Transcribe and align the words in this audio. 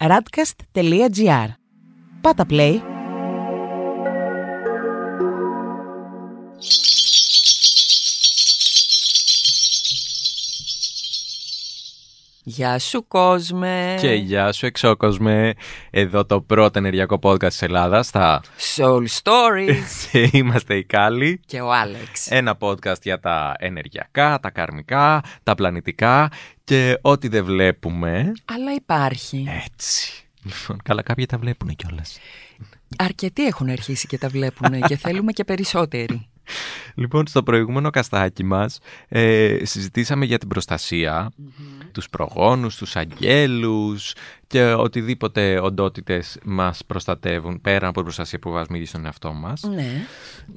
radcast.gr. 0.00 1.48
Πάτα 2.20 2.46
play. 2.50 2.78
Γεια 12.50 12.78
σου 12.78 13.06
κόσμε. 13.08 13.96
Και 14.00 14.12
γεια 14.12 14.52
σου 14.52 14.66
εξώκοσμε, 14.66 15.54
εδώ 15.90 16.24
το 16.24 16.40
πρώτο 16.40 16.78
ενεργειακό 16.78 17.18
podcast 17.22 17.48
της 17.48 17.62
Ελλάδας 17.62 18.06
στα 18.06 18.40
Soul 18.76 19.04
Stories. 19.22 19.84
και 20.12 20.30
είμαστε 20.32 20.74
οι 20.74 20.84
Κάλλοι. 20.84 21.40
και 21.46 21.60
ο 21.60 21.72
Άλεξ. 21.72 22.30
Ένα 22.30 22.56
podcast 22.60 23.02
για 23.02 23.20
τα 23.20 23.54
ενεργειακά, 23.58 24.40
τα 24.40 24.50
καρμικά, 24.50 25.22
τα 25.42 25.54
πλανητικά 25.54 26.30
και 26.64 26.98
ό,τι 27.00 27.28
δεν 27.28 27.44
βλέπουμε. 27.44 28.32
Αλλά 28.44 28.74
υπάρχει. 28.74 29.46
Έτσι. 29.64 30.24
Λοιπόν, 30.42 30.78
καλά 30.84 31.02
κάποιοι 31.02 31.26
τα 31.26 31.38
βλέπουν 31.38 31.76
κιόλας. 31.76 32.18
Αρκετοί 32.98 33.44
έχουν 33.44 33.68
αρχίσει 33.68 34.06
και 34.06 34.18
τα 34.18 34.28
βλέπουν 34.28 34.80
και 34.80 34.96
θέλουμε 34.96 35.32
και 35.32 35.44
περισσότεροι. 35.44 36.28
Λοιπόν, 36.94 37.26
στο 37.26 37.42
προηγούμενο 37.42 37.90
καστάκι 37.90 38.44
μας 38.44 38.78
ε, 39.08 39.58
συζητήσαμε 39.62 40.24
για 40.24 40.38
την 40.38 40.48
προστασία, 40.48 41.30
τους 41.92 42.08
προγόνους, 42.10 42.76
τους 42.76 42.96
αγγέλους 42.96 44.14
και 44.46 44.64
οτιδήποτε 44.72 45.60
οντότητες 45.60 46.38
μας 46.44 46.84
προστατεύουν 46.86 47.60
πέρα 47.60 47.86
από 47.86 47.94
την 47.94 48.02
προστασία 48.02 48.38
που 48.38 48.50
βάζουμε 48.50 48.84
στον 48.84 49.04
εαυτό 49.04 49.32
μας. 49.32 49.62
ναι. 49.62 50.06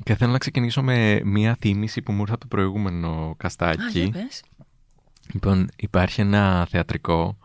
Και 0.04 0.16
θέλω 0.16 0.31
να 0.31 0.38
ξεκινήσω 0.38 0.81
με 0.81 1.22
μία 1.23 1.58
θύμηση 1.59 2.02
που 2.02 2.12
μου 2.12 2.22
ήρθε 2.22 2.34
από 2.34 2.42
το 2.42 2.48
προηγούμενο 2.48 3.08
Α, 3.09 3.34
καστάκι. 3.38 4.00
για 4.00 4.09
πες. 4.09 4.44
Λοιπόν, 5.34 5.70
υπάρχει 5.76 6.22
ένα 6.22 6.67
θεατρικό 6.70 7.38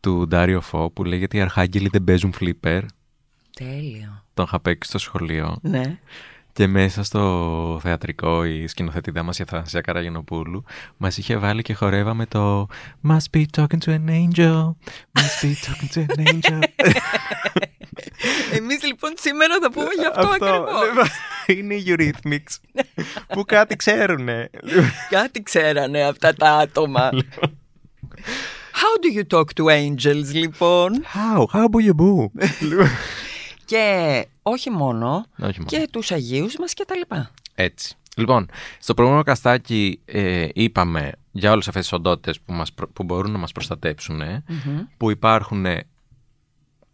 του 0.00 0.26
Ντάριο 0.28 0.60
Φω 0.60 0.90
που 0.90 1.04
λέγεται 1.04 1.36
«Οι 1.36 1.40
αρχάγγελοι 1.40 1.88
δεν 1.92 2.04
παίζουν 2.04 2.32
φλίπερ». 2.32 2.84
Τέλειο. 3.56 4.24
Τον 4.34 4.44
είχα 4.44 4.60
παίξει 4.60 4.88
στο 4.88 4.98
σχολείο. 4.98 5.58
Ναι. 5.62 5.98
Και 6.54 6.66
μέσα 6.66 7.02
στο 7.02 7.80
θεατρικό 7.82 8.44
η 8.44 8.66
σκηνοθετήδα 8.66 9.22
μας 9.22 9.38
η 9.38 9.42
Αθανασία 9.42 9.80
Καραγενοπούλου 9.80 10.64
μας 10.96 11.18
είχε 11.18 11.36
βάλει 11.36 11.62
και 11.62 11.74
χορεύαμε 11.74 12.26
το 12.26 12.66
Must 13.08 13.36
be 13.36 13.44
talking 13.56 13.78
to 13.84 13.90
an 13.90 14.08
angel, 14.08 14.74
must 15.18 15.38
be 15.42 15.54
talking 15.64 15.90
to 15.94 16.06
an 16.06 16.28
angel. 16.28 16.58
Εμείς 18.52 18.84
λοιπόν 18.84 19.12
σήμερα 19.20 19.58
θα 19.62 19.70
πούμε 19.70 19.88
γι' 19.98 20.06
αυτό, 20.06 20.28
ακριβώς. 20.28 20.82
λοιπόν, 20.88 21.06
είναι 21.46 21.74
οι 21.74 21.84
Eurythmics 21.86 22.82
που 23.28 23.44
κάτι 23.44 23.76
ξέρουνε. 23.76 24.50
Κάτι 25.10 25.42
ξέρανε 25.42 26.02
αυτά 26.02 26.34
τα 26.34 26.50
άτομα. 26.50 27.10
How 28.72 28.94
do 29.02 29.18
you 29.18 29.38
talk 29.38 29.44
to 29.44 29.64
angels 29.64 30.32
λοιπόν; 30.32 31.04
How, 31.14 31.44
how 31.56 31.64
boo 31.64 31.86
you 31.88 31.94
boo. 32.00 32.46
Και 33.64 34.26
όχι 34.46 34.70
μόνο, 34.70 35.24
Όχι 35.40 35.58
μόνο. 35.60 35.64
και 35.70 35.88
τους 35.90 36.12
Αγίους 36.12 36.56
μας 36.58 36.74
και 36.74 36.84
τα 36.86 36.96
λοιπά. 36.96 37.30
Έτσι. 37.54 37.94
Λοιπόν, 38.16 38.48
στο 38.78 38.94
προηγούμενο 38.94 39.24
καστάκι 39.24 40.00
ε, 40.04 40.48
είπαμε 40.52 41.12
για 41.32 41.52
όλες 41.52 41.68
αυτές 41.68 41.82
τις 41.82 41.92
οντότητες 41.92 42.40
που, 42.40 42.52
μας, 42.52 42.72
προ- 42.72 42.90
που 42.92 43.02
μπορούν 43.04 43.30
να 43.32 43.38
μας 43.38 43.52
προστατέψουν, 43.52 44.20
ε, 44.20 44.44
που 44.96 45.10
υπάρχουν 45.10 45.66
ε, 45.66 45.82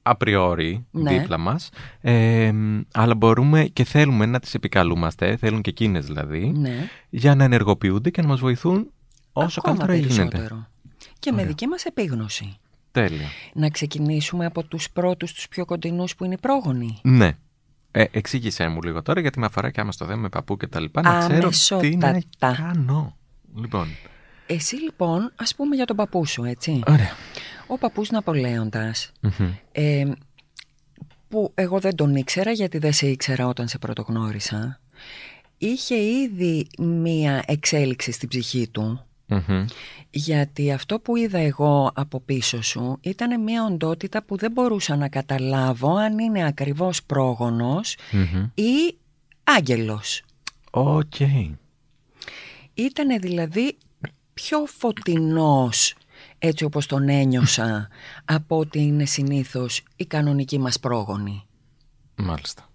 απριόρι 0.02 0.86
Ναι. 0.90 1.18
δίπλα 1.18 1.38
μας, 1.38 1.68
ε, 2.00 2.52
αλλά 2.92 3.14
μπορούμε 3.14 3.64
και 3.64 3.84
θέλουμε 3.84 4.26
να 4.26 4.40
τις 4.40 4.54
επικαλούμαστε, 4.54 5.36
θέλουν 5.36 5.60
και 5.60 5.70
εκείνες 5.70 6.06
δηλαδή, 6.06 6.52
Ναι. 6.56 6.88
για 7.10 7.34
να 7.34 7.44
ενεργοποιούνται 7.44 8.10
και 8.10 8.22
να 8.22 8.28
μας 8.28 8.40
βοηθούν 8.40 8.90
όσο 9.32 9.60
Ακόμα 9.64 9.86
καλύτερα 9.86 10.08
γίνεται. 10.14 10.28
περισσότερο. 10.36 10.66
Και 11.18 11.32
με 11.32 11.44
δική 11.44 11.66
μας 11.66 11.84
επίγνωση. 11.84 12.56
Τέλεια. 12.92 13.26
Να 13.54 13.68
ξεκινήσουμε 13.68 14.44
από 14.46 14.62
τους 14.62 14.90
πρώτους, 14.90 15.32
τους 15.32 15.48
πιο 15.48 15.64
κοντινούς 15.64 16.14
που 16.16 16.24
είναι 16.24 16.34
οι 16.34 16.38
πρόγονοι. 16.40 16.98
Ναι. 17.02 17.36
Ε, 17.92 18.04
εξήγησέ 18.10 18.68
μου 18.68 18.82
λίγο 18.82 19.02
τώρα 19.02 19.20
γιατί 19.20 19.38
με 19.38 19.46
αφορά 19.46 19.70
και 19.70 19.80
άμα 19.80 19.92
στο 19.92 20.04
θέμα 20.06 20.20
με 20.20 20.28
παππού 20.28 20.56
και 20.56 20.66
τα 20.66 20.80
λοιπά 20.80 21.02
να 21.02 21.18
ξέρω 21.18 21.48
τι 21.80 21.96
να 21.96 22.08
Αμεσότατα. 22.08 22.54
κάνω. 22.56 23.16
Λοιπόν, 23.56 23.88
Εσύ 24.46 24.76
λοιπόν, 24.76 25.32
ας 25.36 25.54
πούμε 25.54 25.76
για 25.76 25.84
τον 25.84 25.96
παππού 25.96 26.26
σου, 26.26 26.44
έτσι. 26.44 26.80
ωραία. 26.86 27.10
Ο 27.66 27.78
παππούς 27.78 28.10
Ναπολέοντας, 28.10 29.12
Μμμ. 29.20 29.50
ε, 29.72 30.04
που 31.28 31.52
εγώ 31.54 31.78
δεν 31.80 31.94
τον 31.94 32.16
ήξερα 32.16 32.50
γιατί 32.50 32.78
δεν 32.78 32.92
σε 32.92 33.06
ήξερα 33.06 33.46
όταν 33.46 33.68
σε 33.68 33.78
πρωτογνώρισα, 33.78 34.80
είχε 35.58 35.94
ήδη 35.94 36.66
μία 36.78 37.42
εξέλιξη 37.46 38.12
στην 38.12 38.28
ψυχή 38.28 38.68
του, 38.68 39.06
Μμμ. 39.30 39.64
γιατί 40.10 40.72
αυτό 40.72 41.00
που 41.00 41.16
είδα 41.16 41.38
εγώ 41.38 41.90
από 41.94 42.20
πίσω 42.20 42.62
σου 42.62 42.98
ήταν 43.00 43.42
μία 43.42 43.64
οντότητα 43.64 44.22
που 44.22 44.36
δεν 44.36 44.52
μπορούσα 44.52 44.96
να 44.96 45.08
καταλάβω 45.08 45.94
αν 45.96 46.18
είναι 46.18 46.46
ακριβώς 46.46 47.02
πρόγονος 47.02 47.96
Μμμ. 48.12 48.48
ή 48.54 48.96
άγγελος. 49.44 50.22
Οκ. 50.70 51.14
Ήτανε 52.74 53.18
δηλαδή 53.18 53.76
πιο 54.34 54.66
φωτεινός 54.66 55.94
έτσι 56.38 56.64
όπως 56.64 56.86
τον 56.86 57.08
ένιωσα 57.08 57.88
από 58.24 58.58
ότι 58.58 58.78
είναι 58.78 59.04
συνήθως 59.04 59.82
η 59.96 60.06
κανονική 60.06 60.58
μας 60.58 60.80
πρόγονη. 60.80 61.46
Μάλιστα. 62.14 62.69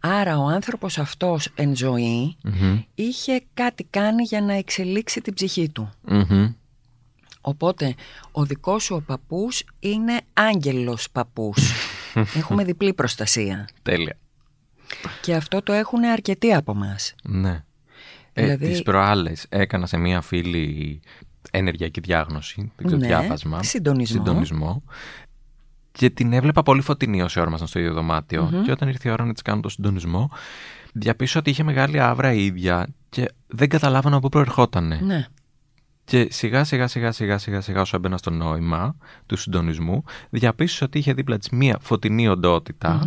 Άρα 0.00 0.38
ο 0.38 0.46
άνθρωπος 0.46 0.98
αυτός 0.98 1.48
εν 1.54 1.76
ζωή 1.76 2.36
Μμμ. 2.42 2.80
είχε 2.94 3.42
κάτι 3.54 3.84
κάνει 3.90 4.22
για 4.22 4.40
να 4.40 4.52
εξελίξει 4.52 5.20
την 5.20 5.34
ψυχή 5.34 5.68
του. 5.68 5.90
Μμμ. 6.02 6.52
Οπότε 7.40 7.94
ο 8.32 8.44
δικός 8.44 8.82
σου 8.84 8.94
ο 8.94 9.00
παππούς 9.00 9.64
είναι 9.78 10.20
άγγελος 10.32 11.10
παππούς. 11.12 11.72
Έχουμε 12.36 12.64
διπλή 12.64 12.94
προστασία. 12.94 13.68
Τέλεια. 13.82 14.18
Και 15.22 15.34
αυτό 15.34 15.62
το 15.62 15.72
έχουν 15.72 16.04
αρκετοί 16.04 16.54
από 16.54 16.74
μας. 16.74 17.14
Ναι. 17.22 17.62
Ε, 18.32 18.42
Δηλαδή- 18.42 18.68
Τις 18.68 18.82
προάλλες 18.82 19.46
έκανα 19.48 19.86
σε 19.86 19.96
μία 19.96 20.20
φίλη 20.20 21.00
ενεργειακή 21.50 22.00
διάγνωση, 22.00 22.72
δεν 22.76 22.86
ξέρω 22.86 23.00
Ναι, 23.00 23.06
διάβασμα, 23.06 23.62
συντονισμό. 23.62 24.24
συντονισμό. 24.24 24.82
Και 25.92 26.10
την 26.10 26.32
έβλεπα 26.32 26.62
πολύ 26.62 26.80
φωτεινή 26.80 27.22
όση 27.22 27.38
ώρα 27.38 27.48
ήμασταν 27.48 27.68
στο 27.68 27.78
ίδιο 27.78 27.92
δωμάτιο. 27.92 28.62
Και 28.64 28.70
όταν 28.70 28.88
ήρθε 28.88 29.08
η 29.08 29.12
ώρα 29.12 29.24
να 29.24 29.32
της 29.32 29.42
κάνω 29.42 29.60
το 29.60 29.68
συντονισμό, 29.68 30.30
διαπίσω 30.92 31.38
ότι 31.38 31.50
είχε 31.50 31.62
μεγάλη 31.62 32.00
άβρα 32.00 32.32
η 32.32 32.44
ίδια 32.44 32.88
και 33.08 33.32
δεν 33.46 33.68
καταλάβανα 33.68 34.16
από 34.16 34.24
πού 34.24 34.28
προερχότανε. 34.28 35.00
Ναι. 35.02 35.26
Και 36.04 36.28
σιγά 36.30 36.64
σιγά 36.64 36.86
σιγά 36.86 37.12
σιγά 37.12 37.38
σιγά 37.38 37.60
σιγά 37.60 37.80
όσο 37.80 37.96
έμπαινα 37.96 38.16
στο 38.16 38.30
νόημα 38.30 38.96
του 39.26 39.36
συντονισμού, 39.36 40.04
διαπίστωσα 40.30 40.84
ότι 40.84 40.98
είχε 40.98 41.12
δίπλα 41.12 41.38
της 41.38 41.48
μία 41.48 41.78
φωτεινή 41.80 42.28
οντότητα 42.28 43.02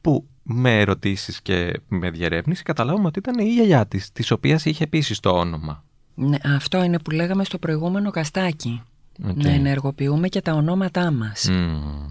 που 0.00 0.28
με 0.42 0.80
ερωτήσεις 0.80 1.42
και 1.42 1.80
με 1.88 2.10
διερεύνηση 2.10 2.62
καταλάβαμε 2.62 3.06
ότι 3.06 3.18
ήταν 3.18 3.38
η 3.38 3.52
γιαγιά 3.52 3.86
της, 3.86 4.12
της 4.12 4.30
οποίας 4.30 4.64
είχε 4.64 4.84
επίσης 4.84 5.20
το 5.20 5.30
όνομα. 5.30 5.84
ναι. 6.14 6.36
Αυτό 6.56 6.82
είναι 6.82 6.98
που 6.98 7.10
λέγαμε 7.10 7.44
στο 7.44 7.58
προηγούμενο 7.58 8.10
καστάκι. 8.10 8.82
Οκ. 9.28 9.42
Να 9.42 9.50
ενεργοποιούμε 9.50 10.28
και 10.28 10.40
τα 10.40 10.52
ονόματά 10.52 11.10
μας. 11.10 11.48
Μμμ. 11.50 12.06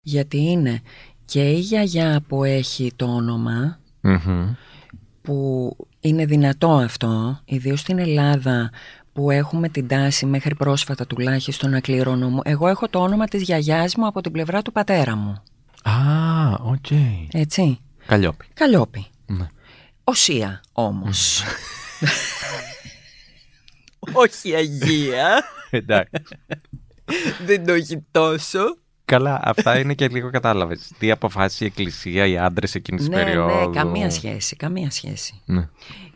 Γιατί 0.00 0.38
είναι 0.38 0.80
και 1.24 1.50
η 1.50 1.58
γιαγιά 1.58 2.20
που 2.28 2.44
έχει 2.44 2.92
το 2.96 3.04
όνομα 3.06 3.78
Μμμ. 4.00 4.54
που 5.22 5.76
είναι 6.00 6.24
δυνατό 6.24 6.70
αυτό, 6.70 7.40
ιδίως 7.44 7.80
στην 7.80 7.98
Ελλάδα 7.98 8.70
που 9.12 9.30
έχουμε 9.30 9.68
την 9.68 9.88
τάση 9.88 10.26
μέχρι 10.26 10.54
πρόσφατα 10.54 11.06
τουλάχιστον 11.06 11.70
να 11.70 11.80
κληρονομούμε. 11.80 12.40
Εγώ 12.44 12.68
έχω 12.68 12.88
το 12.88 12.98
όνομα 12.98 13.26
της 13.26 13.42
γιαγιάς 13.42 13.94
μου 13.96 14.06
από 14.06 14.20
την 14.20 14.32
πλευρά 14.32 14.62
του 14.62 14.72
πατέρα 14.72 15.16
μου. 15.16 15.42
Α, 15.82 15.92
οκ. 16.62 16.86
Έτσι. 17.32 17.78
Καλλιόπη. 18.06 18.44
Καλλιόπη. 18.54 19.06
Ναι. 19.26 19.46
Οσία 20.04 20.60
όμως. 20.72 21.42
Όχι 24.12 24.54
Αγία. 24.54 25.42
Εντάξει. 25.70 26.22
Δεν 27.46 27.66
το 27.66 27.72
έχει 27.72 28.06
τόσο. 28.10 28.76
Καλά, 29.04 29.40
αυτά 29.44 29.78
είναι 29.78 29.94
και 29.94 30.08
λίγο 30.08 30.30
κατάλαβες. 30.30 30.90
Τι 30.98 31.10
αποφάσισε 31.10 31.64
η 31.64 31.66
εκκλησία, 31.66 32.26
οι 32.26 32.38
άντρες 32.38 32.74
εκείνης 32.74 33.00
της 33.00 33.16
ναι, 33.16 33.24
περίοδου. 33.24 33.68
ναι, 33.68 33.74
καμία 33.74 34.10
σχέση, 34.10 34.56
καμία 34.56 34.90
σχέση. 34.90 35.40
Ναι. 35.44 35.68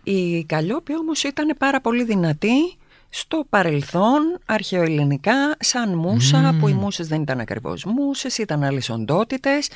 Η 0.02 0.44
Καλλιόπη 0.44 0.96
όμως 0.96 1.22
ήταν 1.22 1.54
πάρα 1.58 1.80
πολύ 1.80 2.04
δυνατή 2.04 2.76
στο 3.16 3.44
παρελθόν, 3.48 4.38
αρχαιοελληνικά, 4.46 5.56
σαν 5.58 5.94
μουσα, 5.94 6.56
που 6.60 6.68
οι 6.68 6.72
μουσες 6.72 7.08
δεν 7.08 7.22
ήταν 7.22 7.40
ακριβώς 7.40 7.84
μουσες, 7.84 8.38
ήταν 8.38 8.62
άλλες 8.62 8.88
οντότητες. 8.88 9.68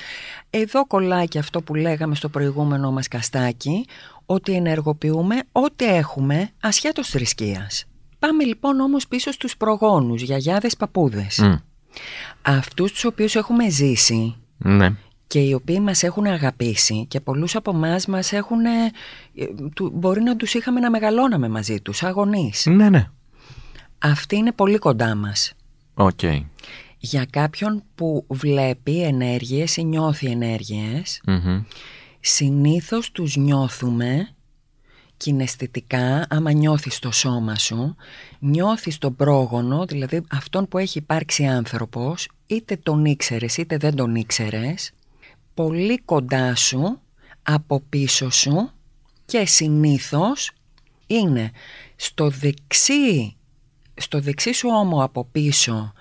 Εδώ 0.50 0.86
κολλάει 0.86 1.28
και 1.28 1.38
αυτό 1.38 1.62
που 1.62 1.74
λέγαμε 1.74 2.14
στο 2.14 2.28
προηγούμενο 2.28 2.92
μας 2.92 3.08
καστάκι, 3.08 3.86
ότι 4.26 4.52
ενεργοποιούμε 4.52 5.38
ό,τι 5.52 5.84
έχουμε 5.84 6.50
ασχέτως 6.60 7.08
θρησκείας. 7.08 7.84
Πάμε 8.18 8.44
λοιπόν 8.44 8.80
όμως 8.80 9.08
πίσω 9.08 9.32
στους 9.32 9.56
προγόνους, 9.56 10.22
γιαγιάδες, 10.22 10.76
παππούδες. 10.76 11.38
Μμ. 11.38 11.54
Αυτούς 12.42 12.92
τους 12.92 13.04
οποίους 13.04 13.34
έχουμε 13.34 13.68
ζήσει 13.70 14.36
Ναι. 14.58 14.94
και 15.26 15.38
οι 15.40 15.52
οποίοι 15.52 15.78
μας 15.82 16.02
έχουν 16.02 16.24
αγαπήσει 16.26 17.06
και 17.08 17.20
πολλούς 17.20 17.56
από 17.56 17.70
εμάς 17.70 18.06
μας 18.06 18.32
έχουν, 18.32 18.64
ε, 18.64 18.92
του- 19.74 19.90
μπορεί 19.94 20.22
να 20.22 20.36
τους 20.36 20.54
είχαμε 20.54 20.80
να 20.80 20.90
μεγαλώναμε 20.90 21.48
μαζί 21.48 21.80
τους, 21.80 22.02
γονείς. 22.02 22.66
Ναι, 22.66 22.88
ναι. 22.88 23.08
Αυτοί 23.98 24.36
είναι 24.36 24.52
πολύ 24.52 24.78
κοντά 24.78 25.14
μας. 25.14 25.52
Οκ. 25.94 26.20
Για 26.98 27.26
κάποιον 27.30 27.82
που 27.94 28.24
βλέπει 28.28 29.02
ενέργειες 29.02 29.76
ή 29.76 29.84
νιώθει 29.84 30.26
ενέργειες, 30.26 31.20
Μμμ. 31.26 31.62
συνήθως 32.20 33.10
τους 33.12 33.36
νιώθουμε 33.36 34.28
κιναισθητικά, 35.18 36.26
άμα 36.28 36.52
νιώθεις 36.52 36.98
το 36.98 37.10
σώμα 37.10 37.54
σου, 37.54 37.96
νιώθεις 38.38 38.98
τον 38.98 39.16
πρόγονο, 39.16 39.84
δηλαδή 39.84 40.22
αυτόν 40.30 40.68
που 40.68 40.78
έχει 40.78 40.98
υπάρξει 40.98 41.44
άνθρωπος, 41.46 42.28
είτε 42.46 42.76
τον 42.76 43.04
ήξερες 43.04 43.56
είτε 43.56 43.76
δεν 43.76 43.94
τον 43.94 44.14
ήξερες, 44.14 44.92
πολύ 45.54 46.00
κοντά 46.04 46.54
σου, 46.54 47.00
από 47.42 47.82
πίσω 47.88 48.30
σου 48.30 48.70
και 49.24 49.46
συνήθως 49.46 50.50
είναι 51.06 51.50
στο 51.96 52.28
δεξί, 52.30 53.36
στο 53.94 54.20
δεξί 54.20 54.52
σου 54.52 54.68
ώμο 54.68 55.04
από 55.04 55.24
πίσω 55.32 55.92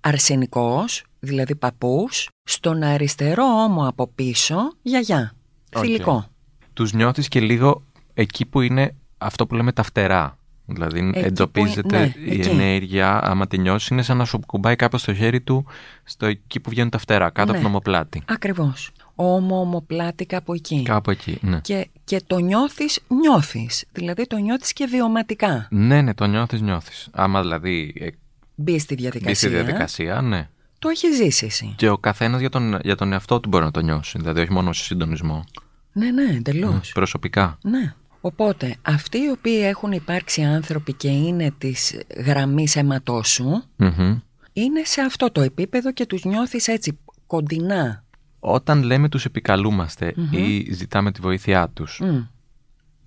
αρσενικός, 0.00 1.04
δηλαδή 1.20 1.54
παππούς, 1.54 2.28
στον 2.44 2.82
αριστερό 2.82 3.44
ώμο 3.44 3.86
από 3.88 4.06
πίσω 4.06 4.56
γιαγιά, 4.82 5.34
Οκ. 5.74 5.82
θηλυκό. 5.84 6.26
Τους 6.72 6.92
νιώθεις 6.92 7.28
και 7.28 7.40
λίγο 7.40 7.82
εκεί 8.14 8.46
που 8.46 8.60
είναι 8.60 8.94
αυτό 9.18 9.46
που 9.46 9.54
λέμε 9.54 9.72
τα 9.72 9.82
φτερά. 9.82 10.38
Δηλαδή 10.66 11.10
που 11.12 11.18
εντοπίζεται 11.18 11.96
είναι- 11.96 12.14
ναι, 12.26 12.32
η 12.34 12.40
εκεί. 12.40 12.48
ενέργεια, 12.48 13.20
άμα 13.24 13.46
τη 13.46 13.58
νιώσεις, 13.58 13.88
είναι 13.88 14.02
σαν 14.02 14.16
να 14.16 14.24
σου 14.24 14.40
ακουμπάει 14.46 14.76
κάποιος 14.76 15.02
το 15.04 15.14
χέρι 15.14 15.40
του 15.40 15.66
στο 16.04 16.26
εκεί 16.26 16.60
που 16.60 16.70
βγαίνουν 16.70 16.90
τα 16.90 16.98
φτερά, 16.98 17.24
κάτω 17.30 17.42
από 17.42 17.52
Ναι. 17.52 17.58
την 17.58 17.66
ομοπλάτη. 17.66 18.22
Ακριβώς. 18.26 18.90
Ώμο, 19.14 19.60
ομοπλάτη 19.60 20.26
κάπου 20.26 20.52
εκεί. 20.54 20.82
Κάπου 20.82 21.10
εκεί, 21.10 21.38
ναι. 21.40 21.60
Και, 21.60 21.88
και 22.04 22.20
το 22.26 22.38
νιώθεις, 22.38 23.00
νιώθεις. 23.08 23.84
Δηλαδή 23.92 24.26
το 24.26 24.36
νιώθεις 24.36 24.72
και 24.72 24.84
βιωματικά. 24.86 25.66
Ναι, 25.70 26.02
ναι, 26.02 26.14
το 26.14 26.24
νιώθεις, 26.26 26.60
νιώθεις. 26.60 27.08
Άμα 27.12 27.40
δηλαδή 27.40 27.94
ε, 28.00 28.06
Μπει 28.54 28.78
στη 28.78 28.94
διαδικασία. 28.94 29.28
μπει 29.30 29.34
στη 29.36 29.48
διαδικασία, 29.48 30.20
ναι. 30.20 30.48
Το 30.78 30.88
έχεις 30.88 31.16
ζήσει 31.16 31.46
εσύ. 31.46 31.72
Και 31.76 31.88
ο 31.88 31.98
καθένας 31.98 32.40
για 32.40 32.48
τον, 32.50 32.78
για 32.82 32.94
τον 32.96 33.12
εαυτό 33.12 33.40
του 33.40 33.48
μπορεί 33.48 33.64
να 33.64 33.70
το 33.70 33.80
νιώσει. 33.80 34.18
Δηλαδή, 34.18 34.40
όχι 34.40 34.52
μόνο 34.52 34.72
σε 34.72 34.84
συντονισμό. 34.84 35.44
Ναι, 35.92 36.10
ναι, 36.10 36.22
εντελώς. 36.36 36.92
Προσωπικά. 36.92 37.58
Ναι. 37.62 37.94
Οπότε, 38.26 38.76
αυτοί 38.82 39.18
οι 39.18 39.30
οποίοι 39.30 39.60
έχουν 39.64 39.92
υπάρξει 39.92 40.42
άνθρωποι 40.42 40.92
και 40.92 41.08
είναι 41.08 41.50
της 41.58 42.00
γραμμής 42.16 42.76
αίματός 42.76 43.28
σου, 43.28 43.62
Μμμ. 43.76 44.18
είναι 44.52 44.84
σε 44.84 45.00
αυτό 45.00 45.30
το 45.32 45.40
επίπεδο 45.40 45.92
και 45.92 46.06
τους 46.06 46.24
νιώθεις 46.24 46.68
έτσι 46.68 46.98
κοντινά. 47.26 48.04
Όταν 48.38 48.82
λέμε 48.82 49.08
τους 49.08 49.24
επικαλούμαστε 49.24 50.14
ή 50.30 50.72
ζητάμε 50.72 51.12
τη 51.12 51.20
βοήθειά 51.20 51.68
τους, 51.68 52.00
Μμ. 52.04 52.20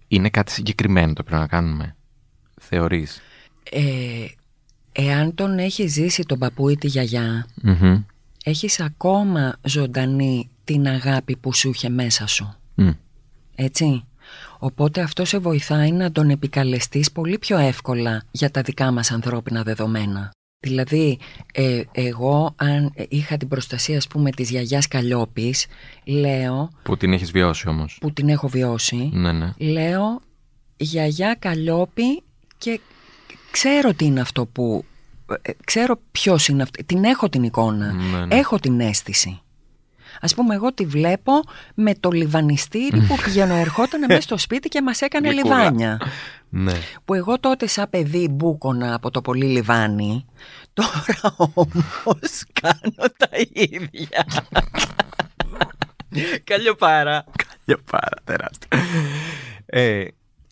είναι 0.07 0.29
κάτι 0.29 0.51
συγκεκριμένο 0.51 1.13
το 1.13 1.23
πρέπει 1.23 1.41
να 1.41 1.47
κάνουμε. 1.47 1.95
Θεωρείς; 2.61 3.21
Ε, 3.71 4.25
εάν 4.91 5.35
τον 5.35 5.59
έχει 5.59 5.87
ζήσει 5.87 6.23
τον 6.23 6.39
παππού 6.39 6.69
ή 6.69 6.77
τη 6.77 6.87
γιαγιά, 6.87 7.47
Μμμ. 7.61 8.03
έχεις 8.43 8.79
ακόμα 8.79 9.55
ζωντανή 9.61 10.49
την 10.63 10.87
αγάπη 10.87 11.35
που 11.37 11.53
σου 11.53 11.69
είχε 11.69 11.89
μέσα 11.89 12.27
σου. 12.27 12.55
Μμ. 12.75 12.89
Έτσι. 13.55 14.06
Οπότε 14.59 15.01
αυτό 15.01 15.25
σε 15.25 15.37
βοηθάει 15.37 15.91
να 15.91 16.11
τον 16.11 16.29
επικαλεστείς 16.29 17.11
πολύ 17.11 17.37
πιο 17.37 17.57
εύκολα 17.57 18.23
για 18.31 18.51
τα 18.51 18.61
δικά 18.61 18.91
μας 18.91 19.11
ανθρώπινα 19.11 19.63
δεδομένα. 19.63 20.31
Δηλαδή, 20.59 21.19
ε, 21.53 21.81
εγώ 21.91 22.53
αν 22.55 22.93
είχα 23.09 23.37
την 23.37 23.47
προστασία, 23.47 23.97
ας 23.97 24.07
πούμε, 24.07 24.29
της 24.31 24.49
γιαγιάς 24.49 24.87
Καλλιόπης, 24.87 25.65
λέω, 26.05 26.69
Που 26.83 26.97
την 26.97 27.13
έχεις 27.13 27.31
βιώσει 27.31 27.67
όμως. 27.69 27.97
που 28.01 28.11
την 28.13 28.29
έχω 28.29 28.47
βιώσει, 28.47 29.09
Ναι, 29.13 29.31
ναι. 29.31 29.53
λέω 29.57 30.21
γιαγιά 30.77 31.35
Καλλιόπη 31.39 32.23
και 32.57 32.79
ξέρω 33.51 33.93
τι 33.93 34.05
είναι 34.05 34.19
αυτό 34.21 34.45
που... 34.45 34.85
ε, 35.41 35.51
ξέρω 35.65 35.99
ποιος 36.11 36.47
είναι 36.47 36.63
αυτό. 36.63 36.83
Την 36.85 37.03
έχω 37.03 37.29
την 37.29 37.43
εικόνα. 37.43 37.93
Ναι, 37.93 38.25
ναι. 38.25 38.35
Έχω 38.35 38.59
την 38.59 38.79
αίσθηση. 38.79 39.41
Ας 40.21 40.35
πούμε 40.35 40.55
εγώ 40.55 40.73
τη 40.73 40.85
βλέπω 40.85 41.31
με 41.75 41.93
το 41.99 42.09
λιβανιστήρι 42.09 43.01
που 43.07 43.15
πηγαίνω 43.23 43.55
ερχόταν 43.55 44.05
μέσα 44.07 44.21
στο 44.21 44.37
σπίτι 44.37 44.69
και 44.69 44.81
μας 44.81 45.01
έκανε 45.01 45.29
Γλυκούλα. 45.29 45.55
λιβάνια. 45.57 46.01
Ναι. 46.49 46.73
Που 47.05 47.13
εγώ 47.13 47.39
τότε 47.39 47.67
σαν 47.67 47.89
παιδί 47.89 48.27
μπούκονα 48.31 48.93
από 48.93 49.11
το 49.11 49.21
πολύ 49.21 49.45
λιβάνι. 49.45 50.25
Τώρα 50.73 51.35
όμως 51.37 52.43
κάνω 52.61 53.09
τα 53.17 53.29
ίδια. 53.53 54.25
Καλλιοπάρα. 56.43 57.23
Για 57.65 57.77
πάρα 57.91 58.17
τεράστια. 58.23 58.67
Ε, 59.65 60.03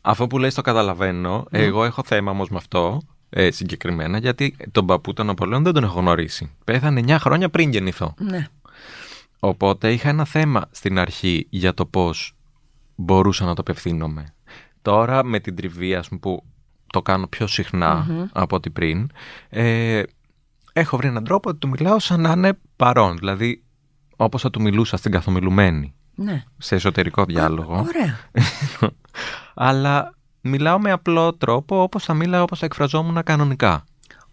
αυτό 0.02 0.28
που 0.28 0.38
λες 0.38 0.54
το 0.54 0.62
καταλαβαίνω. 0.62 1.46
Εγώ 1.52 1.84
έχω 1.86 2.04
θέμα 2.06 2.32
όμως 2.32 2.50
με 2.50 2.58
αυτό 2.58 3.02
ε, 3.30 3.52
συγκεκριμένα 3.52 4.18
γιατί 4.18 4.56
τον 4.72 4.86
παππού 4.86 5.14
τον 5.14 5.30
Απολέον 5.30 5.64
δεν 5.64 5.74
τον 5.74 5.84
έχω 5.84 6.00
γνωρίσει. 6.00 6.52
Πέθανε 6.64 7.02
9 7.08 7.16
χρόνια 7.20 7.50
πριν 7.50 7.72
γεννηθώ. 7.72 8.14
Ναι. 8.18 8.48
Οπότε 9.48 9.94
είχα 9.94 10.10
ένα 10.10 10.26
θέμα 10.26 10.66
στην 10.72 11.00
αρχή 11.00 11.48
για 11.50 11.74
το 11.74 11.86
πώς 11.86 12.36
μπορούσα 12.96 13.46
να 13.46 13.54
το 13.54 13.62
απευθύνομαι. 13.62 14.34
Τώρα 14.82 15.24
με 15.24 15.40
την 15.40 15.56
τριβή 15.56 15.96
ας 15.96 16.08
πούμε, 16.08 16.20
που 16.20 16.44
το 16.88 17.02
κάνω 17.02 17.28
πιο 17.28 17.48
συχνά 17.48 18.08
από 18.32 18.56
ό,τι 18.56 18.70
πριν, 18.70 19.10
ε, 19.50 20.04
έχω 20.74 20.98
βρει 20.98 21.08
έναν 21.08 21.24
τρόπο 21.24 21.50
ότι 21.50 21.60
του 21.60 21.68
μιλάω 21.70 22.00
σαν 22.00 22.22
να 22.22 22.32
είναι 22.32 22.60
παρόν. 22.76 23.18
Δηλαδή 23.18 23.64
όπως 24.16 24.42
θα 24.42 24.50
του 24.50 24.62
μιλούσα 24.62 24.98
στην 24.98 25.12
καθομιλουμένη, 25.12 25.94
Ναι. 26.16 26.44
σε 26.58 26.76
εσωτερικό 26.76 27.26
διάλογο. 27.26 27.74
Ωραία. 27.88 28.20
Αλλά 29.70 30.16
μιλάω 30.42 30.80
με 30.80 30.92
απλό 30.92 31.34
τρόπο 31.34 31.82
όπως 31.82 32.04
θα 32.04 32.14
μίλαω 32.14 32.44
όπως 32.44 32.60
θα 32.60 32.66
εκφραζόμουν 32.66 33.24
κανονικά. 33.24 33.84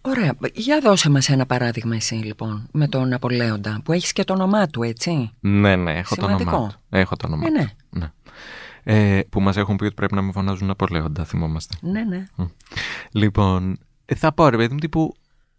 Ωραία. 0.05 0.35
Για 0.53 0.79
δώσε 0.83 1.09
μας 1.09 1.29
ένα 1.29 1.45
παράδειγμα 1.45 1.95
εσύ 1.95 2.15
λοιπόν 2.15 2.67
με 2.71 2.87
τον 2.87 3.13
Απολέοντα 3.13 3.81
που 3.83 3.91
έχεις 3.91 4.13
και 4.13 4.23
το 4.23 4.33
όνομά 4.33 4.67
του 4.67 4.83
έτσι. 4.83 5.31
Ναι, 5.39 5.75
ναι, 5.75 5.91
έχω 5.97 6.15
το 6.15 6.21
Σημαντικό. 6.21 6.49
όνομά 6.55 6.67
του. 6.69 6.75
Έχω 6.89 7.15
το 7.15 7.27
όνομά 7.27 7.45
Ε, 7.47 7.49
ναι. 7.49 7.65
του. 7.65 7.99
Ναι. 7.99 8.11
Ε, 8.83 9.21
που 9.29 9.41
μας 9.41 9.57
έχουν 9.57 9.75
πει 9.75 9.83
ότι 9.85 9.93
πρέπει 9.93 10.15
να 10.15 10.21
με 10.21 10.31
φωνάζουν 10.31 10.69
Απολέοντα, 10.69 11.23
θυμόμαστε. 11.25 11.75
Ναι, 11.81 12.03
ναι. 12.03 12.25
Λοιπόν, 13.11 13.77
ε, 14.05 14.15
θα 14.15 14.33
πω 14.33 14.49
ρε 14.49 14.57
παιδί 14.57 14.73
μου 14.73 14.79
τύπου 14.79 15.13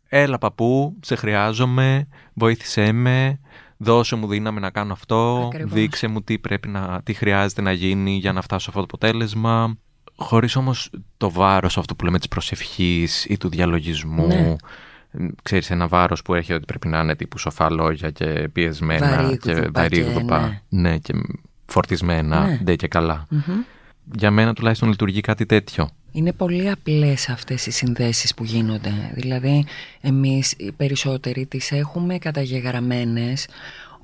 Έλα 0.09 0.39
παππού, 0.39 0.97
σε 1.03 1.15
χρειάζομαι, 1.15 2.09
βοήθησέ 2.35 2.93
με, 2.93 3.41
δώσε 3.77 4.17
μου 4.17 4.27
δύναμη 4.27 4.61
να 4.61 4.71
κάνω 4.71 4.93
αυτό, 4.93 5.45
Ακριβώς. 5.47 5.73
δείξε 5.73 6.07
μου 6.09 6.23
τι 6.23 6.39
πρέπει 6.39 6.69
να, 6.69 7.01
τι 7.05 7.13
χρειάζεται 7.13 7.63
να 7.63 7.73
γίνει 7.73 8.11
για 8.17 8.33
να 8.33 8.41
φτάσω 8.43 8.61
σε 8.61 8.67
αυτό 8.69 8.81
το 8.81 8.87
αποτέλεσμα. 8.93 9.77
Χωρίς 10.17 10.57
όμως 10.57 10.91
το 11.17 11.31
βάρος 11.31 11.79
αυτό 11.79 11.95
που 11.95 12.05
λέμε 12.05 12.19
της 12.19 12.29
προσευχής 12.29 13.25
ή 13.25 13.37
του 13.37 13.49
διαλογισμού. 13.49 14.27
Ναι. 14.27 14.35
Ε, 15.11 15.27
Ξέρεις 15.43 15.71
ένα 15.71 15.89
βάρος 15.89 16.23
που 16.23 16.35
έχει 16.35 16.53
ότι 16.53 16.65
πρέπει 16.65 16.89
να 16.89 17.01
είναι 17.01 17.17
τύπου 17.17 17.39
σοφά 17.39 17.71
λόγια 17.71 18.11
και 18.11 18.49
πιεσμένα 18.53 19.37
και 19.41 19.53
Βαρύγδουπα 19.53 19.71
βαρύγδουπα. 19.81 20.49
και 20.49 20.77
Ναι. 20.77 20.99
και 20.99 21.15
φορτισμένα, 21.67 22.47
Ναι. 22.47 22.57
ντε 22.63 22.77
και 22.77 22.89
καλά. 22.89 23.27
Μμμ. 23.31 23.41
Για 24.15 24.31
μένα 24.31 24.53
τουλάχιστον 24.55 24.89
λειτουργεί 24.89 25.21
κάτι 25.21 25.47
τέτοιο. 25.47 25.89
Είναι 26.13 26.33
πολύ 26.33 26.71
απλές 26.71 27.29
αυτές 27.29 27.67
οι 27.67 27.71
συνδέσεις 27.71 28.35
που 28.35 28.45
γίνονται. 28.45 29.11
Δηλαδή, 29.15 29.65
εμείς 30.01 30.53
οι 30.57 30.73
περισσότεροι 30.73 31.47
τις 31.47 31.73
έχουμε 31.73 32.19
καταγεγραμμένες 32.19 33.47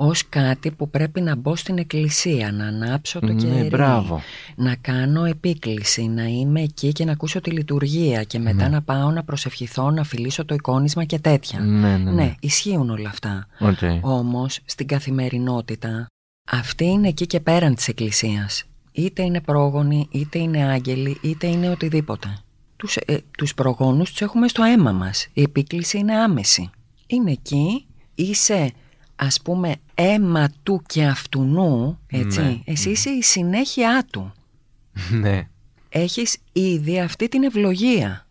ως 0.02 0.28
κάτι 0.28 0.70
που 0.70 0.90
πρέπει 0.90 1.20
να 1.20 1.36
μπω 1.36 1.56
στην 1.56 1.78
εκκλησία, 1.78 2.52
να 2.52 2.66
ανάψω 2.66 3.20
το 3.20 3.32
Ναι, 3.32 3.42
κερί, 3.42 3.68
μπράβο. 3.68 4.22
να 4.56 4.74
κάνω 4.74 5.24
επίκληση, 5.24 6.06
να 6.08 6.22
είμαι 6.24 6.62
εκεί 6.62 6.92
και 6.92 7.04
να 7.04 7.12
ακούσω 7.12 7.40
τη 7.40 7.50
λειτουργία 7.50 8.22
και 8.22 8.38
μετά 8.38 8.68
να 8.68 8.82
πάω 8.82 9.10
να 9.10 9.24
προσευχηθώ, 9.24 9.90
να 9.90 10.04
φιλήσω 10.04 10.44
το 10.44 10.54
εικόνισμα 10.54 11.04
και 11.04 11.18
τέτοια. 11.18 11.60
Ναι, 11.60 11.96
ναι, 11.96 12.10
ναι. 12.10 12.34
ισχύουν 12.40 12.90
όλα 12.90 13.08
αυτά. 13.08 13.46
Οκ. 13.58 13.78
Όμως 14.00 14.60
στην 14.64 14.86
καθημερινότητα 14.86 16.06
αυτή 16.50 16.84
είναι 16.84 17.08
εκεί 17.08 17.26
και 17.26 17.40
πέραν 17.40 17.74
της 17.74 17.88
εκκλησίας. 17.88 18.64
Είτε 18.92 19.22
είναι 19.22 19.40
πρόγονοι, 19.40 20.08
είτε 20.10 20.38
είναι 20.38 20.64
άγγελοι, 20.64 21.18
είτε 21.22 21.46
είναι 21.46 21.70
οτιδήποτε. 21.70 22.36
Τους, 22.76 22.96
ε, 22.96 23.18
τους 23.38 23.54
προγόνους 23.54 24.10
τους 24.10 24.20
έχουμε 24.20 24.48
στο 24.48 24.62
αίμα 24.62 24.92
μας. 24.92 25.28
Η 25.32 25.42
επίκληση 25.42 25.98
είναι 25.98 26.14
άμεση. 26.14 26.70
Είναι 27.06 27.30
εκεί, 27.30 27.86
είσαι 28.14 28.72
ας 29.22 29.40
πούμε 29.42 29.74
αίμα 29.94 30.48
του 30.62 30.82
και 30.86 31.04
αυτουνού, 31.04 31.98
έτσι. 32.06 32.40
Ναι. 32.40 32.60
Εσύ 32.64 32.90
είσαι 32.90 33.10
η 33.10 33.22
συνέχεια 33.22 34.06
του. 34.10 34.32
ναι. 35.20 35.48
Έχεις 35.88 36.36
ήδη 36.52 37.00
αυτή 37.00 37.28
την 37.28 37.42
ευλογία 37.42 38.26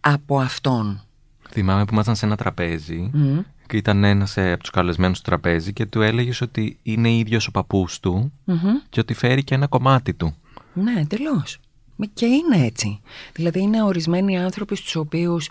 από 0.00 0.40
αυτόν. 0.40 1.02
Θυμάμαι 1.50 1.84
που 1.84 1.92
ήμασταν 1.92 2.16
σε 2.16 2.26
ένα 2.26 2.36
τραπέζι 2.36 3.10
Μμ. 3.12 3.38
και 3.66 3.76
ήταν 3.76 4.04
ένας 4.04 4.38
από 4.38 4.58
τους 4.58 4.70
καλεσμένους 4.70 5.18
στο 5.18 5.28
τραπέζι 5.30 5.72
και 5.72 5.86
του 5.86 6.02
έλεγες 6.02 6.40
ότι 6.40 6.78
είναι 6.82 7.12
ίδιος 7.12 7.46
ο 7.46 7.50
παππούς 7.50 8.00
του 8.00 8.32
Μμμ. 8.44 8.56
και 8.88 9.00
ότι 9.00 9.14
φέρει 9.14 9.44
και 9.44 9.54
ένα 9.54 9.66
κομμάτι 9.66 10.14
του. 10.14 10.34
Ναι, 10.72 11.00
εντελώς. 11.00 11.58
Και 12.12 12.26
είναι 12.26 12.64
έτσι. 12.66 13.00
Δηλαδή 13.32 13.60
είναι 13.60 13.82
ορισμένοι 13.82 14.38
άνθρωποι 14.38 14.76
στους 14.76 14.96
οποίους 14.96 15.48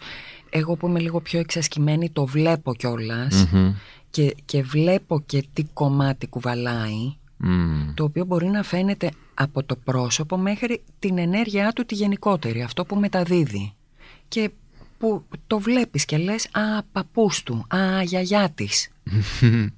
εγώ 0.49 0.75
που 0.75 0.87
είμαι 0.87 0.99
λίγο 0.99 1.21
πιο 1.21 1.39
εξασκημένη 1.39 2.09
το 2.09 2.25
βλέπω 2.25 2.75
κιόλας 2.75 3.45
Μμμ. 3.51 3.73
Και, 4.09 4.35
και 4.45 4.63
βλέπω 4.63 5.21
και 5.25 5.43
τι 5.53 5.63
κομμάτι 5.63 6.27
κουβαλάει 6.27 7.13
Μμμ. 7.37 7.93
το 7.93 8.03
οποίο 8.03 8.25
μπορεί 8.25 8.47
να 8.47 8.63
φαίνεται 8.63 9.11
από 9.33 9.63
το 9.63 9.75
πρόσωπο 9.75 10.37
μέχρι 10.37 10.83
την 10.99 11.17
ενέργειά 11.17 11.71
του 11.71 11.85
τη 11.85 11.95
γενικότερη, 11.95 12.61
αυτό 12.61 12.85
που 12.85 12.95
μεταδίδει. 12.95 13.73
Και 14.27 14.49
που 14.97 15.23
το 15.47 15.59
βλέπεις 15.59 16.05
και 16.05 16.17
λες 16.17 16.45
«Α, 16.51 16.83
παππούς 16.91 17.43
του, 17.43 17.65
α, 17.75 18.01
γιαγιά 18.01 18.49
της». 18.49 18.89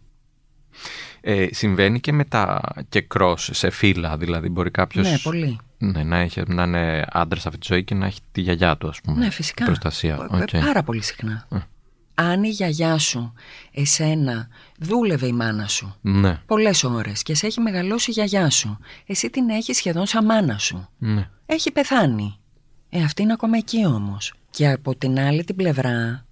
Ε, 1.24 1.48
συμβαίνει 1.52 2.00
και 2.00 2.12
με 2.12 2.24
τα 2.26 2.62
και 2.90 3.08
cross 3.16 3.36
σε 3.38 3.70
φύλα, 3.70 4.18
δηλαδή 4.18 4.50
μπορεί 4.50 4.72
κάποιος 4.72 5.10
Ναι, 5.10 5.18
πολύ. 5.18 5.58
ναι, 5.78 6.04
να, 6.04 6.18
έχει, 6.18 6.42
να 6.48 6.64
είναι 6.64 7.06
άντρας 7.12 7.46
αυτή 7.46 7.60
τη 7.60 7.68
ζωή 7.70 7.84
και 7.84 7.96
να 7.96 8.06
έχει 8.06 8.20
τη 8.32 8.42
γιαγιά 8.42 8.78
του, 8.78 8.88
ας 8.88 9.02
πούμε. 9.02 9.18
Ναι, 9.18 9.30
φυσικά. 9.30 9.66
Προστασία. 9.66 10.28
Ε, 10.32 10.38
Οκ. 10.38 10.50
Πάρα 10.66 10.84
πολύ 10.84 11.02
συχνά. 11.04 11.48
Ε. 12.16 12.24
Αν 12.24 12.44
η 12.44 12.50
γιαγιά 12.50 12.98
σου, 12.98 13.34
εσένα, 13.72 14.48
δούλευε 14.80 15.28
η 15.28 15.32
μάνα 15.32 15.68
σου 15.68 15.96
Ναι, 16.02 16.42
πολλές 16.46 16.84
ώρες 16.84 17.24
και 17.24 17.36
σε 17.36 17.46
έχει 17.46 17.60
μεγαλώσει 17.60 18.10
η 18.10 18.14
γιαγιά 18.14 18.50
σου, 18.50 18.78
εσύ 19.06 19.30
την 19.30 19.50
έχεις 19.50 19.78
σχεδόν 19.78 20.06
σαν 20.06 20.26
μάνα 20.26 20.58
σου. 20.58 20.88
ναι. 20.98 21.30
Έχει 21.46 21.72
πεθάνει. 21.72 22.40
Ε, 22.90 23.04
αυτή 23.04 23.22
είναι 23.22 23.34
ακόμα 23.34 23.58
εκεί 23.58 23.86
όμως. 23.86 24.34
Και 24.50 24.70
από 24.70 24.96
την 24.96 25.20
άλλη 25.20 25.44
την 25.44 25.56
πλευρά, 25.56 26.26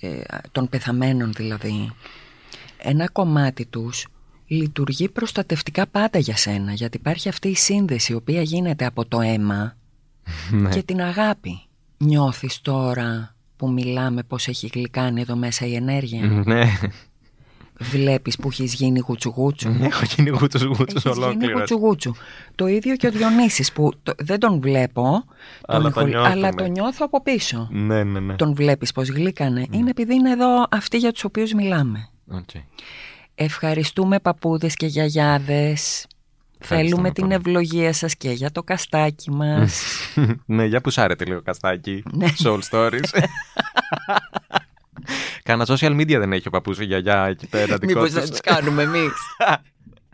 ε, 0.00 0.20
των 0.52 0.68
πεθαμένων 0.68 1.32
δηλαδή, 1.32 1.92
ένα 2.78 3.08
κομμάτι 3.08 3.66
τους 3.66 4.06
λειτουργεί 4.46 5.08
προστατευτικά 5.08 5.86
πάντα 5.86 6.18
για 6.18 6.36
σένα, 6.36 6.72
γιατί 6.72 6.96
υπάρχει 6.96 7.28
αυτή 7.28 7.48
η 7.48 7.54
σύνδεση 7.56 8.12
η 8.12 8.14
οποία 8.14 8.42
γίνεται 8.42 8.86
από 8.86 9.06
το 9.06 9.20
αίμα 9.20 9.76
ναι. 10.50 10.68
και 10.68 10.82
την 10.82 11.00
αγάπη. 11.00 11.60
Νιώθεις 11.98 12.60
τώρα 12.60 13.34
που 13.58 13.70
μιλάμε 13.70 14.22
πως 14.22 14.48
έχει 14.48 14.70
γλυκάνει 14.74 15.20
εδώ 15.20 15.36
μέσα 15.36 15.66
η 15.66 15.74
ενέργεια. 15.74 16.42
Ναι, 16.44 16.62
Βλέπεις 17.80 18.36
που 18.36 18.48
έχεις 18.48 18.74
γίνει 18.74 18.98
γουτσουγούτσου. 19.06 19.68
έχω 19.80 20.04
γίνει 20.16 20.28
γούτσους 20.30 20.62
γούτσους 20.62 21.04
Έχεις 21.04 21.16
γίνει 21.18 21.24
ολόκληρος. 21.24 21.58
γουτσουγούτσου. 21.58 22.12
Το 22.54 22.66
ίδιο 22.66 22.96
και 22.96 23.06
ο 23.06 23.10
Διονύσης 23.10 23.72
που 23.72 23.90
το- 24.02 24.12
δεν 24.18 24.38
τον 24.40 24.60
βλέπω, 24.60 25.24
Αλλά 25.66 25.82
τον 25.82 25.92
το 25.92 26.00
ηχο- 26.00 26.08
νιώθουμε. 26.10 26.30
αλλά 26.32 26.50
το 26.54 26.64
νιώθω 26.64 27.04
από 27.04 27.22
πίσω. 27.22 27.68
Ναι, 27.70 28.04
ναι, 28.04 28.20
ναι. 28.20 28.36
Τον 28.36 28.54
βλέπεις 28.54 28.92
πως 28.92 29.08
γλύκανε. 29.08 29.66
Είναι 29.70 29.90
επειδή 29.90 30.14
είναι 30.14 30.30
εδώ 30.30 30.66
αυτοί 30.70 30.96
για 30.96 31.12
τους 31.12 31.24
οποίους 31.24 31.52
μιλάμε. 31.52 32.08
Οκ. 32.30 32.48
Ευχαριστούμε 33.34 34.18
παππούδες 34.20 34.74
και 34.74 34.86
γιαγιάδες. 34.86 36.06
Θέλουμε 36.60 37.10
την 37.10 37.22
πολύ. 37.22 37.34
ευλογία 37.34 37.92
σας 37.92 38.16
και 38.16 38.30
για 38.30 38.50
το 38.50 38.62
καστάκι 38.62 39.30
μας. 39.30 39.82
ναι, 40.46 40.64
για 40.64 40.80
που 40.80 40.90
σάρετε 40.90 41.24
λίγο 41.24 41.42
καστάκι. 41.42 42.02
Ναι. 42.12 42.26
Soul 42.44 42.58
Stories. 42.70 43.08
Κάνα 45.42 45.66
social 45.68 46.00
media 46.00 46.16
δεν 46.18 46.32
έχει 46.32 46.48
ο 46.48 46.50
παππούς 46.50 46.78
η 46.78 46.84
γιαγιά 46.84 47.24
εκεί 47.24 47.46
πέρα. 47.46 47.76
δικό 47.76 47.86
Μήπως 47.86 48.10
τους. 48.10 48.14
να 48.14 48.28
τους 48.28 48.40
κάνουμε 48.40 48.82
εμείς; 48.82 49.12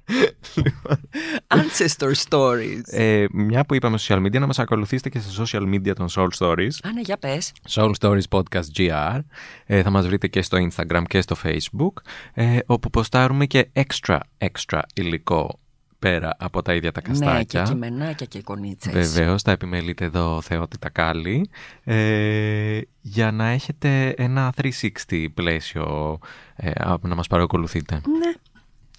Ancestor 1.56 2.12
stories. 2.28 2.80
Ε, 2.84 3.24
μια 3.32 3.64
που 3.64 3.74
είπαμε 3.74 3.98
social 4.00 4.16
media, 4.16 4.38
να 4.38 4.46
μας 4.46 4.58
ακολουθήσετε 4.58 5.08
και 5.08 5.18
σε 5.18 5.42
social 5.42 5.62
media 5.62 5.92
των 5.94 6.08
Soul 6.10 6.28
Stories. 6.38 6.76
Α, 6.82 6.92
ναι, 6.92 7.00
για 7.04 7.16
πες. 7.16 7.52
Soul 7.70 7.90
Stories 8.00 8.28
Podcast 8.30 8.64
GR. 8.76 9.18
Ε, 9.66 9.82
θα 9.82 9.90
μας 9.90 10.06
βρείτε 10.06 10.26
και 10.26 10.42
στο 10.42 10.58
Instagram 10.70 11.02
και 11.08 11.20
στο 11.20 11.36
Facebook, 11.44 11.92
ε, 12.34 12.58
όπου 12.66 12.90
ποστάρουμε 12.90 13.46
και 13.46 13.68
extra, 13.72 14.18
extra 14.38 14.80
υλικό 14.94 15.58
πέρα 16.08 16.36
από 16.38 16.62
τα 16.62 16.74
ίδια 16.74 16.92
τα 16.92 17.00
Ναι, 17.06 17.14
και 17.14 17.20
καστάκια. 17.24 17.62
κειμενάκια 17.62 18.26
και 18.26 18.38
εικονίτσες. 18.38 18.92
Βεβαίως, 18.92 19.42
τα 19.42 19.50
επιμελείτε 19.50 20.04
εδώ 20.04 20.40
Θεότητα 20.40 20.88
Κάλλη, 20.88 21.50
ε, 21.84 22.80
για 23.00 23.30
να 23.30 23.46
έχετε 23.48 24.08
ένα 24.08 24.52
360 24.52 25.26
πλαίσιο 25.34 26.18
ε, 26.56 26.70
α, 26.70 26.96
να 27.02 27.14
μας 27.14 27.26
παρακολουθείτε. 27.26 27.94
Ναι, 27.94 28.32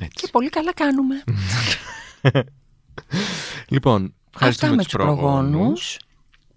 Έτσι. 0.05 0.25
και 0.25 0.27
πολύ 0.31 0.50
καλά 0.50 0.74
κάνουμε. 0.74 1.24
Λοιπόν, 3.67 4.03
Αυτά 4.03 4.13
ευχαριστούμε 4.33 4.71
με 4.71 4.77
τους 4.83 4.91
τους 4.91 4.93
προγόνους. 5.03 5.50
προγόνους. 5.51 6.00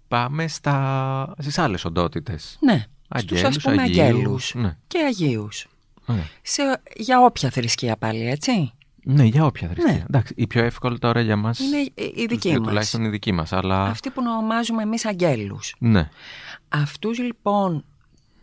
Πάμε 0.07 0.47
στα... 0.47 1.33
στις 1.37 1.57
άλλες 1.57 1.85
οντότητες. 1.85 2.57
Ναι, 2.61 2.85
στους 3.17 3.43
ας 3.43 3.57
πούμε 3.59 3.81
αγγέλους 3.81 4.53
Ναι. 4.55 4.77
και 4.87 4.99
αγίους. 5.07 5.67
Ωραία. 6.05 6.27
Σε, 6.41 6.81
για 6.95 7.19
όποια 7.21 7.49
θρησκεία 7.49 7.97
πάλι, 7.97 8.29
έτσι. 8.29 8.73
Ναι, 9.03 9.23
για 9.23 9.45
όποια 9.45 9.67
θρησκεία. 9.67 9.93
Ναι. 9.93 10.03
Εντάξει, 10.07 10.33
η 10.37 10.47
πιο 10.47 10.63
εύκολη 10.63 10.99
τώρα 10.99 11.21
για 11.21 11.35
μας. 11.35 11.59
Είναι 11.59 11.77
η- 11.77 11.93
η 11.95 12.11
τους 12.13 12.25
δική 12.27 12.49
δύο 12.49 12.59
μας. 12.59 12.67
Τουλάχιστον 12.67 13.03
η 13.03 13.09
δική 13.09 13.31
μας, 13.31 13.53
αλλά. 13.53 13.83
Αυτή 13.83 14.09
που 14.09 14.21
ονομάζουμε 14.27 14.81
εμείς 14.83 15.05
αγγέλους. 15.05 15.75
Ναι. 15.79 16.09
Αυτούς 16.69 17.19
λοιπόν 17.19 17.83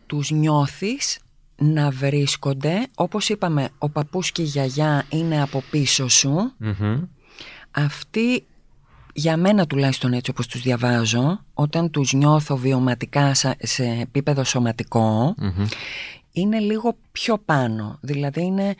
τους 0.06 0.30
νιώθεις 0.30 1.18
να 1.56 1.90
βρίσκονται, 1.90 2.86
όπως 2.94 3.28
είπαμε, 3.28 3.68
ο 3.78 3.88
παππούς 3.88 4.32
και 4.32 4.42
η 4.42 4.44
γιαγιά 4.44 5.04
είναι 5.08 5.42
από 5.42 5.62
πίσω 5.70 6.08
σου. 6.08 6.52
Μμμ. 6.58 7.02
Αυτοί, 7.70 8.46
για 9.12 9.36
μένα 9.36 9.66
τουλάχιστον 9.66 10.12
έτσι 10.12 10.30
όπως 10.30 10.46
τους 10.46 10.60
διαβάζω, 10.62 11.40
όταν 11.54 11.90
τους 11.90 12.12
νιώθω 12.12 12.56
βιωματικά 12.56 13.34
σα- 13.34 13.56
σε 13.66 13.84
επίπεδο 14.00 14.44
σωματικό, 14.44 15.34
Μμμ. 15.38 15.64
είναι 16.32 16.58
λίγο 16.58 16.96
πιο 17.12 17.38
πάνω. 17.38 17.98
Δηλαδή 18.00 18.42
είναι 18.44 18.74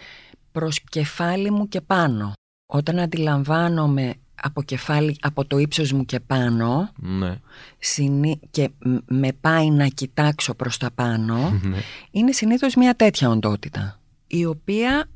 προς 0.57 0.81
κεφάλι 0.81 1.51
μου 1.51 1.69
και 1.69 1.81
πάνω. 1.81 2.33
Όταν 2.73 2.99
αντιλαμβάνομαι 2.99 4.15
από 4.43 4.63
κεφάλι, 4.63 5.17
από 5.21 5.45
το 5.45 5.59
ύψος 5.59 5.93
μου 5.93 6.05
και 6.05 6.21
πάνω 6.21 6.91
Ναι. 6.97 7.35
συνή- 7.79 8.41
και 8.51 8.69
μ- 8.85 8.97
με 9.07 9.33
πάει 9.41 9.71
να 9.71 9.87
κοιτάξω 9.87 10.55
προς 10.55 10.77
τα 10.77 10.91
πάνω 10.95 11.61
Ναι. 11.63 11.79
είναι 12.11 12.33
συνήθως 12.33 12.75
μια 12.75 12.95
τέτοια 12.95 13.29
οντότητα 13.29 14.01
η 14.27 14.45
οποία 14.45 15.09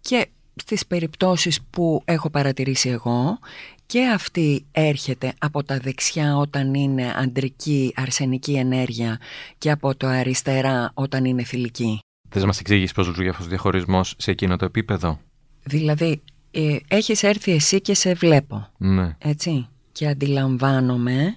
και 0.00 0.28
στις 0.54 0.86
περιπτώσεις 0.86 1.60
που 1.70 2.02
έχω 2.04 2.30
παρατηρήσει 2.30 2.88
εγώ 2.88 3.38
και 3.86 4.06
αυτή 4.06 4.64
έρχεται 4.72 5.32
από 5.38 5.62
τα 5.64 5.78
δεξιά 5.78 6.36
όταν 6.36 6.74
είναι 6.74 7.12
αντρική 7.16 7.92
αρσενική 7.96 8.52
ενέργεια 8.54 9.18
και 9.58 9.70
από 9.70 9.94
το 9.96 10.06
αριστερά 10.06 10.90
όταν 10.94 11.24
είναι 11.24 11.42
θηλυκή. 11.44 11.98
Θες 12.28 12.40
να 12.40 12.46
μας 12.46 12.60
εξηγήσεις 12.60 12.92
πώς 12.92 13.06
λειτουργεί 13.06 13.28
αυτός 13.28 13.46
ο 13.46 13.48
διαχωρισμός 13.48 14.14
σε 14.18 14.30
εκείνο 14.30 14.56
το 14.56 14.64
επίπεδο; 14.64 15.20
Δηλαδή 15.64 16.22
ε, 16.50 16.76
έχεις 16.88 17.22
έρθει 17.22 17.52
εσύ 17.52 17.80
και 17.80 17.94
σε 17.94 18.14
βλέπω 18.14 18.68
Ναι. 18.78 19.16
έτσι; 19.18 19.68
Και 19.92 20.08
αντιλαμβάνομαι 20.08 21.36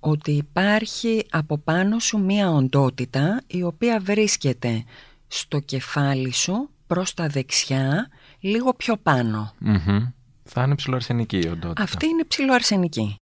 ότι 0.00 0.30
υπάρχει 0.32 1.26
από 1.30 1.58
πάνω 1.58 1.98
σου 1.98 2.18
μία 2.18 2.50
οντότητα 2.50 3.42
η 3.46 3.62
οποία 3.62 4.00
βρίσκεται 4.00 4.84
στο 5.26 5.58
κεφάλι 5.60 6.32
σου 6.32 6.70
προς 6.86 7.14
τα 7.14 7.26
δεξιά 7.26 8.08
λίγο 8.40 8.74
πιο 8.74 8.96
πάνω. 8.96 9.52
Μμμ. 9.58 10.06
Θα 10.42 10.62
είναι 10.62 10.74
ψιλοαρσενική 10.74 11.36
η 11.38 11.48
οντότητα. 11.48 11.82
Αυτή 11.82 12.06
είναι 12.06 12.24
ψιλοαρσενική. 12.24 13.16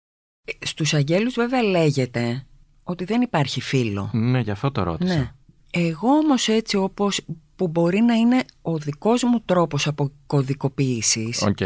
Ε, 0.45 0.65
Στους 0.65 0.93
αγγέλους 0.93 1.33
βέβαια 1.33 1.61
λέγεται 1.63 2.45
ότι 2.83 3.03
δεν 3.05 3.21
υπάρχει 3.21 3.61
φύλο. 3.61 4.09
Ναι, 4.13 4.39
γι' 4.39 4.51
αυτό 4.51 4.71
το 4.71 4.83
ρώτησα. 4.83 5.15
Ναι. 5.15 5.31
Εγώ 5.71 6.09
όμως 6.09 6.47
έτσι 6.47 6.77
όπως 6.77 7.21
που 7.55 7.67
μπορεί 7.67 8.01
να 8.01 8.13
είναι 8.13 8.43
ο 8.61 8.77
δικός 8.77 9.23
μου 9.23 9.41
τρόπος 9.45 9.87
αποκωδικοποίησης 9.87 11.41
Οκ. 11.41 11.57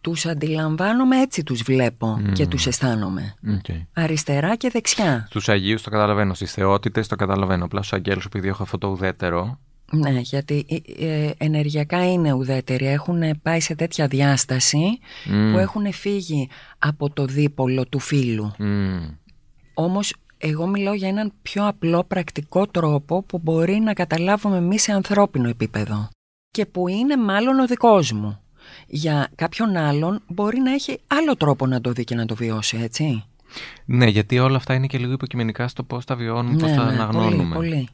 τους 0.00 0.26
αντιλαμβάνομαι 0.26 1.20
έτσι 1.20 1.42
τους 1.42 1.62
βλέπω 1.62 2.20
και 2.32 2.46
τους 2.46 2.66
αισθάνομαι. 2.66 3.34
Οκ. 3.54 3.76
Αριστερά 3.92 4.56
και 4.56 4.68
δεξιά. 4.72 5.26
Στους 5.28 5.48
Αγίους 5.48 5.82
το 5.82 5.90
καταλαβαίνω, 5.90 6.34
στις 6.34 6.52
θεότητες 6.52 7.08
το 7.08 7.16
καταλαβαίνω. 7.16 7.64
Απλά 7.64 7.82
στους 7.82 7.92
Αγγέλους, 7.92 8.24
επειδή 8.24 8.48
έχω 8.48 8.62
αυτό 8.62 8.78
το 8.78 8.88
ουδέτερο. 8.88 9.58
Ναι, 9.92 10.10
γιατί 10.10 10.66
ε, 10.98 11.06
ε, 11.06 11.30
ενεργειακά 11.38 12.12
είναι 12.12 12.32
ουδέτεροι. 12.32 12.86
Έχουν 12.86 13.40
πάει 13.42 13.60
σε 13.60 13.74
τέτοια 13.74 14.06
διάσταση 14.06 14.98
Μμ. 15.26 15.52
που 15.52 15.58
έχουν 15.58 15.92
φύγει 15.92 16.48
από 16.78 17.10
το 17.10 17.24
δίπολο 17.24 17.86
του 17.86 17.98
φύλου. 17.98 18.52
Μμ. 18.58 19.08
Όμως 19.74 20.14
εγώ 20.38 20.66
μιλάω 20.66 20.94
για 20.94 21.08
έναν 21.08 21.32
πιο 21.42 21.66
απλό 21.66 22.04
πρακτικό 22.04 22.66
τρόπο 22.66 23.22
που 23.22 23.38
μπορεί 23.42 23.78
να 23.78 23.92
καταλάβουμε 23.92 24.56
εμείς 24.56 24.82
σε 24.82 24.92
ανθρώπινο 24.92 25.48
επίπεδο. 25.48 26.08
Και 26.50 26.66
που 26.66 26.88
είναι 26.88 27.16
μάλλον 27.16 27.58
ο 27.58 27.66
δικός 27.66 28.12
μου. 28.12 28.40
Για 28.86 29.28
κάποιον 29.34 29.76
άλλον 29.76 30.22
μπορεί 30.28 30.58
να 30.58 30.72
έχει 30.72 31.00
άλλο 31.06 31.36
τρόπο 31.36 31.66
να 31.66 31.80
το 31.80 31.92
δει 31.92 32.04
και 32.04 32.14
να 32.14 32.26
το 32.26 32.34
βιώσει, 32.34 32.76
έτσι. 32.82 33.24
Ναι, 33.84 34.06
γιατί 34.06 34.38
όλα 34.38 34.56
αυτά 34.56 34.74
είναι 34.74 34.86
και 34.86 34.98
λίγο 34.98 35.12
υποκειμενικά 35.12 35.68
στο 35.68 35.82
πώς 35.82 36.04
τα 36.04 36.14
βιώνουμε, 36.16 36.58
πώς 36.58 36.70
τα 36.70 36.76
πολύ, 36.76 36.88
αναγνώνουμε. 36.88 37.54
πολύ. 37.54 37.88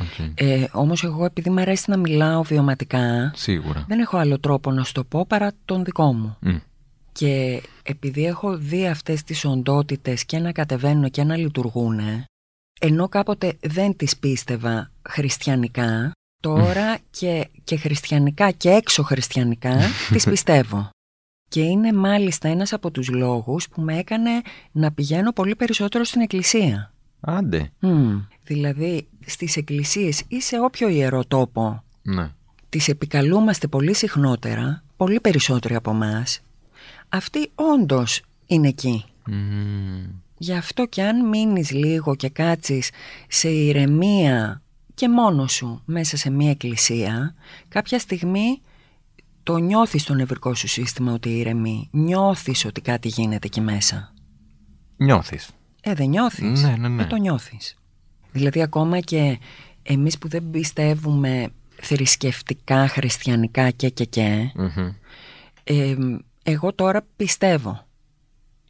Οκ. 0.00 0.26
Ε, 0.34 0.68
όμως 0.72 1.04
εγώ 1.04 1.24
επειδή 1.24 1.50
μου 1.50 1.60
αρέσει 1.60 1.90
να 1.90 1.96
μιλάω 1.96 2.42
βιωματικά, 2.42 3.32
Σίγουρα. 3.34 3.84
δεν 3.88 3.98
έχω 3.98 4.16
άλλο 4.16 4.38
τρόπο 4.38 4.70
να 4.70 4.84
σου 4.84 4.92
το 4.92 5.04
πω 5.04 5.26
παρά 5.26 5.52
τον 5.64 5.84
δικό 5.84 6.12
μου. 6.12 6.36
Μμ. 6.40 6.56
Και 7.12 7.62
επειδή 7.82 8.26
έχω 8.26 8.56
δει 8.56 8.86
αυτές 8.86 9.22
τις 9.22 9.44
οντότητες 9.44 10.24
και 10.24 10.38
να 10.38 10.52
κατεβαίνουν 10.52 11.10
και 11.10 11.24
να 11.24 11.36
λειτουργούν, 11.36 12.00
ενώ 12.80 13.08
κάποτε 13.08 13.56
δεν 13.60 13.96
τις 13.96 14.16
πίστευα 14.16 14.90
χριστιανικά, 15.08 16.12
τώρα 16.42 16.98
και, 17.10 17.48
και 17.64 17.76
χριστιανικά 17.76 18.50
και 18.50 18.70
έξω 18.70 19.02
χριστιανικά 19.02 19.78
τις 20.12 20.24
πιστεύω. 20.30 20.90
Και 21.48 21.60
είναι 21.60 21.92
μάλιστα 21.92 22.48
ένας 22.48 22.72
από 22.72 22.90
τους 22.90 23.08
λόγους 23.08 23.68
που 23.68 23.80
με 23.80 23.98
έκανε 23.98 24.30
να 24.72 24.92
πηγαίνω 24.92 25.32
πολύ 25.32 25.56
περισσότερο 25.56 26.04
στην 26.04 26.20
εκκλησία. 26.20 26.92
Άντε. 27.20 27.70
Μμ. 27.80 28.18
Δηλαδή 28.44 29.08
στις 29.26 29.56
εκκλησίες 29.56 30.22
ή 30.28 30.40
σε 30.40 30.60
όποιο 30.60 30.88
ιερό 30.88 31.24
τόπο 31.24 31.84
Ναι. 32.02 32.30
τις 32.68 32.88
επικαλούμαστε 32.88 33.66
πολύ 33.66 33.94
συχνότερα, 33.94 34.82
πολύ 34.96 35.20
περισσότεροι 35.20 35.74
από 35.74 35.90
εμάς. 35.90 36.40
Αυτοί 37.14 37.50
όντως 37.54 38.22
είναι 38.46 38.68
εκεί. 38.68 39.04
Μμμ. 39.26 40.04
Γι' 40.38 40.52
αυτό 40.54 40.86
και 40.86 41.02
αν 41.02 41.28
μείνεις 41.28 41.70
λίγο 41.70 42.14
και 42.16 42.28
κάτσεις 42.28 42.90
σε 43.28 43.48
ηρεμία 43.48 44.62
και 44.94 45.08
μόνος 45.08 45.52
σου 45.52 45.82
μέσα 45.84 46.16
σε 46.16 46.30
μια 46.30 46.50
εκκλησία, 46.50 47.34
κάποια 47.68 47.98
στιγμή 47.98 48.60
το 49.42 49.56
νιώθεις 49.56 50.02
στο 50.02 50.14
νευρικό 50.14 50.54
σου 50.54 50.68
σύστημα 50.68 51.12
ότι 51.12 51.28
ηρεμεί. 51.28 51.88
Νιώθεις 51.90 52.64
ότι 52.64 52.80
κάτι 52.80 53.08
γίνεται 53.08 53.46
εκεί 53.46 53.60
μέσα. 53.60 54.12
Νιώθεις. 54.96 55.50
Ε, 55.80 55.94
δεν 55.94 56.08
νιώθεις. 56.08 56.62
Ναι, 56.62 56.76
ναι, 56.78 56.88
ναι. 56.88 57.02
Ε, 57.02 57.06
το 57.06 57.16
νιώθεις. 57.16 57.76
Δηλαδή 58.32 58.62
ακόμα 58.62 59.00
και 59.00 59.38
εμείς 59.82 60.18
που 60.18 60.28
δεν 60.28 60.50
πιστεύουμε 60.50 61.48
θρησκευτικά, 61.80 62.88
χριστιανικά 62.88 63.70
και 63.70 63.88
και 63.88 64.04
και, 64.04 64.52
Μμμ. 64.54 64.92
ε, 65.64 65.96
εγώ 66.42 66.72
τώρα 66.74 67.06
πιστεύω, 67.16 67.86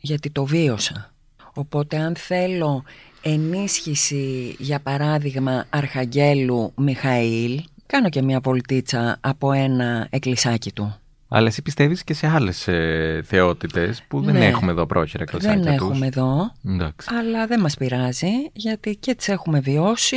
γιατί 0.01 0.31
το 0.31 0.45
βίωσα. 0.45 1.13
Οπότε 1.55 1.97
αν 1.97 2.17
θέλω 2.17 2.85
ενίσχυση, 3.23 4.57
για 4.59 4.81
παράδειγμα, 4.81 5.67
Αρχαγγέλου 5.71 6.73
Μιχαήλ, 6.77 7.63
κάνω 7.87 8.09
και 8.09 8.23
μια 8.23 8.41
βολτίτσα 8.41 9.19
από 9.21 9.53
ένα 9.53 10.07
εκκλησάκι 10.11 10.73
του. 10.73 10.97
Αλλά 11.29 11.47
εσύ 11.47 11.63
πιστεύεις 11.63 12.05
και 12.05 12.15
σε 12.15 12.27
άλλες 12.27 12.69
ε, 12.69 13.23
θεότητες 13.25 14.03
που 14.09 14.21
δεν 14.23 14.35
Ναι. 14.35 14.47
έχουμε 14.47 14.71
εδώ 14.71 14.87
πρόχειρα 14.87 15.25
κλωτσάκια 15.25 15.63
Δεν 15.63 15.77
τους. 15.77 15.87
έχουμε 15.91 16.07
εδώ, 16.07 16.53
Εντάξει. 16.67 17.09
αλλά 17.15 17.47
δεν 17.47 17.61
μας 17.61 17.77
πειράζει, 17.77 18.31
γιατί 18.53 18.97
και 18.97 19.15
τις 19.15 19.29
έχουμε 19.29 19.61
βιώσει. 19.61 20.17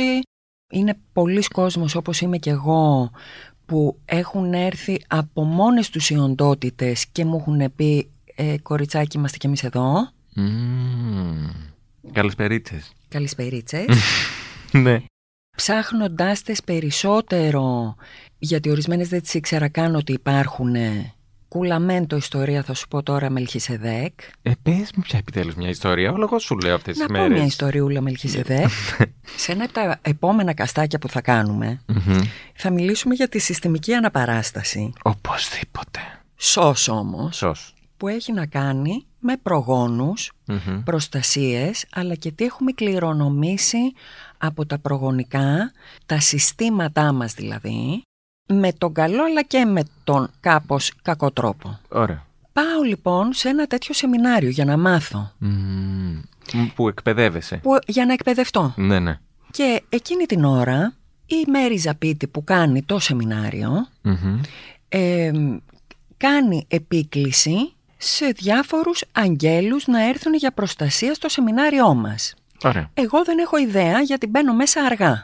Είναι 0.70 0.94
πολλοί 1.12 1.42
κόσμος 1.42 1.94
όπως 1.94 2.20
είμαι 2.20 2.36
και 2.38 2.50
εγώ 2.50 3.10
που 3.66 3.98
έχουν 4.04 4.52
έρθει 4.52 5.00
από 5.06 5.44
μόνες 5.44 5.90
τους 5.90 6.10
οι 6.10 6.18
οντότητες 6.18 7.06
και 7.06 7.24
μου 7.24 7.36
έχουν 7.36 7.72
πει 7.76 8.10
ε, 8.34 8.54
«Κοριτσάκι, 8.62 9.16
είμαστε 9.16 9.36
κι 9.36 9.46
εμείς 9.46 9.64
εδώ». 9.64 10.08
Μμμ. 10.34 11.50
Καλησπερίτσες. 12.12 12.92
Καλησπερίτσες. 13.08 13.86
ναι. 14.82 15.02
Ψάχνοντάς 15.56 16.42
τες 16.42 16.62
περισσότερο, 16.62 17.94
γιατί 18.38 18.70
ορισμένες 18.70 19.08
δεν 19.08 19.22
τις 19.22 19.34
ήξερα 19.34 19.68
καν 19.68 19.94
ότι 19.94 20.12
υπάρχουν, 20.12 20.74
κουλαμέντο 21.56 22.16
ιστορία 22.16 22.62
θα 22.62 22.74
σου 22.74 22.88
πω 22.88 23.02
τώρα 23.02 23.30
Μελχισεδέκ. 23.30 24.20
Ε, 24.42 24.50
πες 24.62 24.90
μου 24.96 25.02
πια 25.02 25.18
επιτέλους 25.18 25.54
μια 25.54 25.68
ιστορία. 25.68 26.12
Όλο 26.12 26.22
εγώ 26.24 26.38
σου 26.38 26.56
λέω 26.58 26.74
αυτές 26.74 26.96
Να 26.96 27.04
τις 27.06 27.12
πω 27.14 27.20
μέρες. 27.20 27.36
μια 27.38 27.46
ιστοριούλα 27.46 28.00
Μελχισεδέκ. 28.00 28.68
Σε 29.36 29.52
ένα 29.52 29.64
από 29.64 29.72
τα 29.72 29.98
επόμενα 30.02 30.54
καστάκια 30.54 30.98
που 30.98 31.08
θα 31.08 31.20
κάνουμε, 31.20 31.80
Μμμ. 31.86 32.18
θα 32.54 32.70
μιλήσουμε 32.70 33.14
για 33.14 33.28
τη 33.28 33.38
συστημική 33.38 33.92
αναπαράσταση. 33.94 34.92
Οπωσδήποτε. 35.02 36.00
Σως 36.36 36.88
όμως, 36.88 37.36
Σως. 37.36 37.74
που 37.96 38.08
έχει 38.08 38.32
να 38.32 38.46
κάνει 38.46 39.06
με 39.18 39.36
προγόνους, 39.42 40.30
Μμμ. 40.46 40.82
προστασίες, 40.84 41.86
αλλά 41.92 42.14
και 42.14 42.30
τι 42.32 42.44
έχουμε 42.44 42.72
κληρονομήσει 42.72 43.78
από 44.38 44.66
τα 44.66 44.78
προγονικά, 44.78 45.72
τα 46.06 46.20
συστήματά 46.20 47.12
μας 47.12 47.32
δηλαδή, 47.34 48.02
με 48.46 48.72
τον 48.72 48.92
καλό 48.92 49.24
αλλά 49.24 49.42
και 49.42 49.64
με 49.64 49.82
τον 50.04 50.30
κάπως 50.40 50.92
κακό 51.02 51.30
τρόπο. 51.30 51.78
Ωραία. 51.88 52.24
Πάω 52.52 52.82
λοιπόν 52.86 53.32
σε 53.32 53.48
ένα 53.48 53.66
τέτοιο 53.66 53.94
σεμινάριο 53.94 54.48
για 54.48 54.64
να 54.64 54.76
μάθω, 54.76 55.32
Μμμ. 55.38 56.22
Που 56.74 56.88
εκπαιδεύεσαι. 56.88 57.56
που, 57.56 57.78
για 57.86 58.06
να 58.06 58.12
εκπαιδευτώ. 58.12 58.72
Ναι, 58.76 58.98
ναι. 58.98 59.18
Και 59.50 59.82
εκείνη 59.88 60.24
την 60.24 60.44
ώρα 60.44 60.94
η 61.26 61.50
Μέρη 61.50 61.76
Ζαπίτη 61.76 62.26
που 62.26 62.44
κάνει 62.44 62.82
το 62.82 62.98
σεμινάριο 62.98 63.86
Μμμ. 64.02 64.40
ε, 64.88 65.30
κάνει 66.16 66.66
επίκληση 66.68 67.72
σε 67.96 68.26
διάφορους 68.26 69.04
αγγέλους 69.12 69.86
να 69.86 70.08
έρθουν 70.08 70.34
για 70.34 70.52
προστασία 70.52 71.14
στο 71.14 71.28
σεμινάριό 71.28 71.94
μας. 71.94 72.34
Ωραία. 72.62 72.90
Εγώ 72.94 73.24
δεν 73.24 73.38
έχω 73.38 73.56
ιδέα 73.58 74.00
γιατί 74.00 74.26
μπαίνω 74.26 74.54
μέσα 74.54 74.80
αργά. 74.82 75.20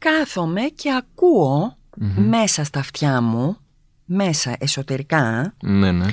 Κάθομαι 0.00 0.60
και 0.60 0.92
ακούω 0.92 1.76
Μμμ. 1.96 2.28
μέσα 2.28 2.64
στα 2.64 2.78
αυτιά 2.80 3.20
μου, 3.20 3.56
μέσα 4.04 4.56
εσωτερικά, 4.58 5.54
Ναι, 5.62 5.92
ναι. 5.92 6.06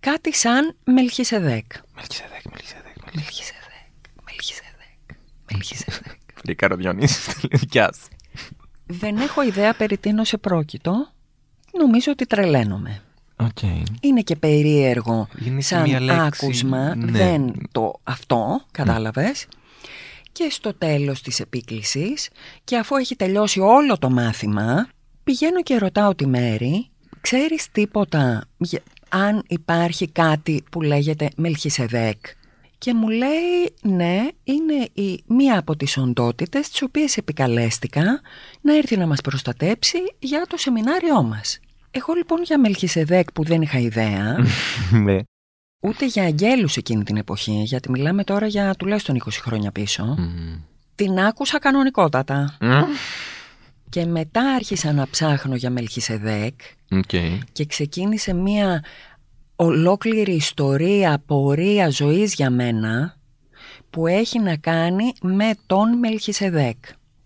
κάτι 0.00 0.34
σαν 0.34 0.76
Μελχισεδέκ. 0.84 1.72
Μελχισεδέκ, 1.94 2.42
Μελχισεδέκ, 2.50 2.94
Μελχισεδέκ. 3.04 3.54
Μελχισεδέκ, 4.24 4.24
Μελχισεδέκ, 4.24 5.18
Μελχισεδέκ. 5.52 6.16
Φρικάρο 6.34 6.76
Διονύσης, 6.76 7.34
δικιά 7.50 7.90
σου. 7.92 8.08
δεν 8.86 9.16
έχω 9.16 9.42
ιδέα 9.42 9.74
περί 9.74 9.98
τίνος 9.98 10.32
επρόκειτο. 10.32 11.08
Νομίζω 11.78 12.12
ότι 12.12 12.26
τρελαίνομαι. 12.26 13.02
Οκ. 13.36 13.62
Είναι 14.00 14.20
και 14.20 14.36
περίεργο 14.36 15.28
Είναι 15.44 15.56
και 15.56 15.62
σαν 15.62 15.82
μία 15.82 16.00
λέξη, 16.00 16.20
άκουσμα, 16.44 16.94
ναι. 16.94 17.10
δεν 17.10 17.54
το 17.72 17.92
αυτό, 18.02 18.60
κατάλαβες. 18.70 19.46
Και 20.32 20.48
στο 20.50 20.74
τέλος 20.74 21.22
της 21.22 21.40
επίκλησης 21.40 22.28
και 22.64 22.76
αφού 22.76 22.96
έχει 22.96 23.16
τελειώσει 23.16 23.60
όλο 23.60 23.98
το 23.98 24.10
μάθημα, 24.10 24.88
πηγαίνω 25.28 25.62
και 25.62 25.78
ρωτάω 25.78 26.14
τη 26.14 26.26
Μέρη, 26.26 26.88
ξέρεις 27.20 27.70
τίποτα 27.72 28.44
για- 28.58 28.82
αν 29.08 29.42
υπάρχει 29.48 30.08
κάτι 30.08 30.62
που 30.70 30.80
λέγεται 30.82 31.28
Μελχισεδέκ; 31.36 32.16
Και 32.78 32.94
μου 32.94 33.08
λέει 33.08 33.74
ναι, 33.82 34.26
είναι 34.44 34.88
η 34.92 35.22
μία 35.26 35.58
από 35.58 35.76
τις 35.76 35.96
οντότητες 35.96 36.68
τις 36.68 36.82
οποίες 36.82 37.16
επικαλέστηκα 37.16 38.20
να 38.60 38.76
έρθει 38.76 38.96
να 38.96 39.06
μας 39.06 39.20
προστατέψει 39.20 39.98
για 40.18 40.44
το 40.48 40.56
σεμινάριό 40.56 41.22
μας. 41.22 41.58
Εγώ 41.90 42.12
λοιπόν 42.14 42.42
για 42.42 42.58
Μελχισεδέκ 42.58 43.32
που 43.32 43.44
δεν 43.44 43.62
είχα 43.62 43.78
ιδέα, 43.78 44.36
Ναι. 45.04 45.18
ούτε 45.82 46.06
για 46.06 46.22
αγγέλους 46.24 46.76
εκείνη 46.76 47.04
την 47.04 47.16
εποχή, 47.16 47.62
γιατί 47.64 47.90
μιλάμε 47.90 48.24
τώρα 48.24 48.46
για 48.46 48.74
τουλάχιστον 48.74 49.16
20 49.16 49.40
χρόνια 49.42 49.70
πίσω, 49.72 50.04
Μμμ. 50.18 50.60
την 50.94 51.18
άκουσα 51.18 51.58
κανονικότατα. 51.58 52.56
Μμμ. 53.96 54.04
Και 54.04 54.10
μετά 54.10 54.54
άρχισα 54.54 54.92
να 54.92 55.08
ψάχνω 55.10 55.54
για 55.54 55.70
Μελχισεδέκ 55.70 56.60
Οκ. 56.90 57.10
και 57.52 57.64
ξεκίνησε 57.66 58.34
μία 58.34 58.84
ολόκληρη 59.56 60.32
ιστορία, 60.34 61.22
πορεία 61.26 61.90
ζωής 61.90 62.34
για 62.34 62.50
μένα 62.50 63.16
που 63.90 64.06
έχει 64.06 64.38
να 64.38 64.56
κάνει 64.56 65.12
με 65.22 65.50
τον 65.66 65.98
Μελχισεδέκ. 65.98 66.76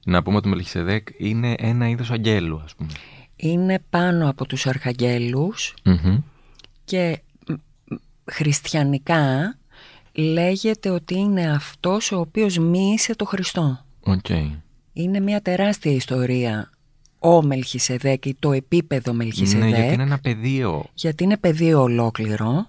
Να 0.04 0.22
πούμε 0.22 0.36
ότι 0.36 0.48
ο 0.48 0.50
Μελχισεδέκ 0.50 1.08
είναι 1.16 1.54
ένα 1.58 1.88
είδος 1.88 2.10
αγγέλου, 2.10 2.60
ας 2.64 2.74
πούμε. 2.74 2.90
Είναι 3.36 3.78
πάνω 3.90 4.28
από 4.28 4.46
τους 4.46 4.66
αρχαγγέλους 4.66 5.74
Μμμ. 5.84 6.18
και 6.84 7.22
μ, 7.48 7.52
μ, 7.52 7.96
χριστιανικά 8.30 9.56
λέγεται 10.12 10.90
ότι 10.90 11.18
είναι 11.18 11.52
αυτός 11.52 12.12
ο 12.12 12.18
οποίος 12.18 12.58
μύησε 12.58 13.14
το 13.16 13.24
Χριστό. 13.24 13.84
Οκ. 14.00 14.26
Είναι 14.92 15.20
μια 15.20 15.40
τεράστια 15.40 15.92
ιστορία 15.92 16.70
ο 17.18 17.42
Μελχισεδέκ 17.42 18.26
ή 18.26 18.36
το 18.38 18.52
επίπεδο 18.52 19.12
Μελχισεδέκ. 19.12 19.68
Ναι, 19.70 19.76
γιατί 19.76 19.92
είναι 19.92 20.02
ένα 20.02 20.18
πεδίο. 20.18 20.84
γιατί 20.94 21.24
είναι 21.24 21.36
πεδίο 21.36 21.82
ολόκληρο, 21.82 22.66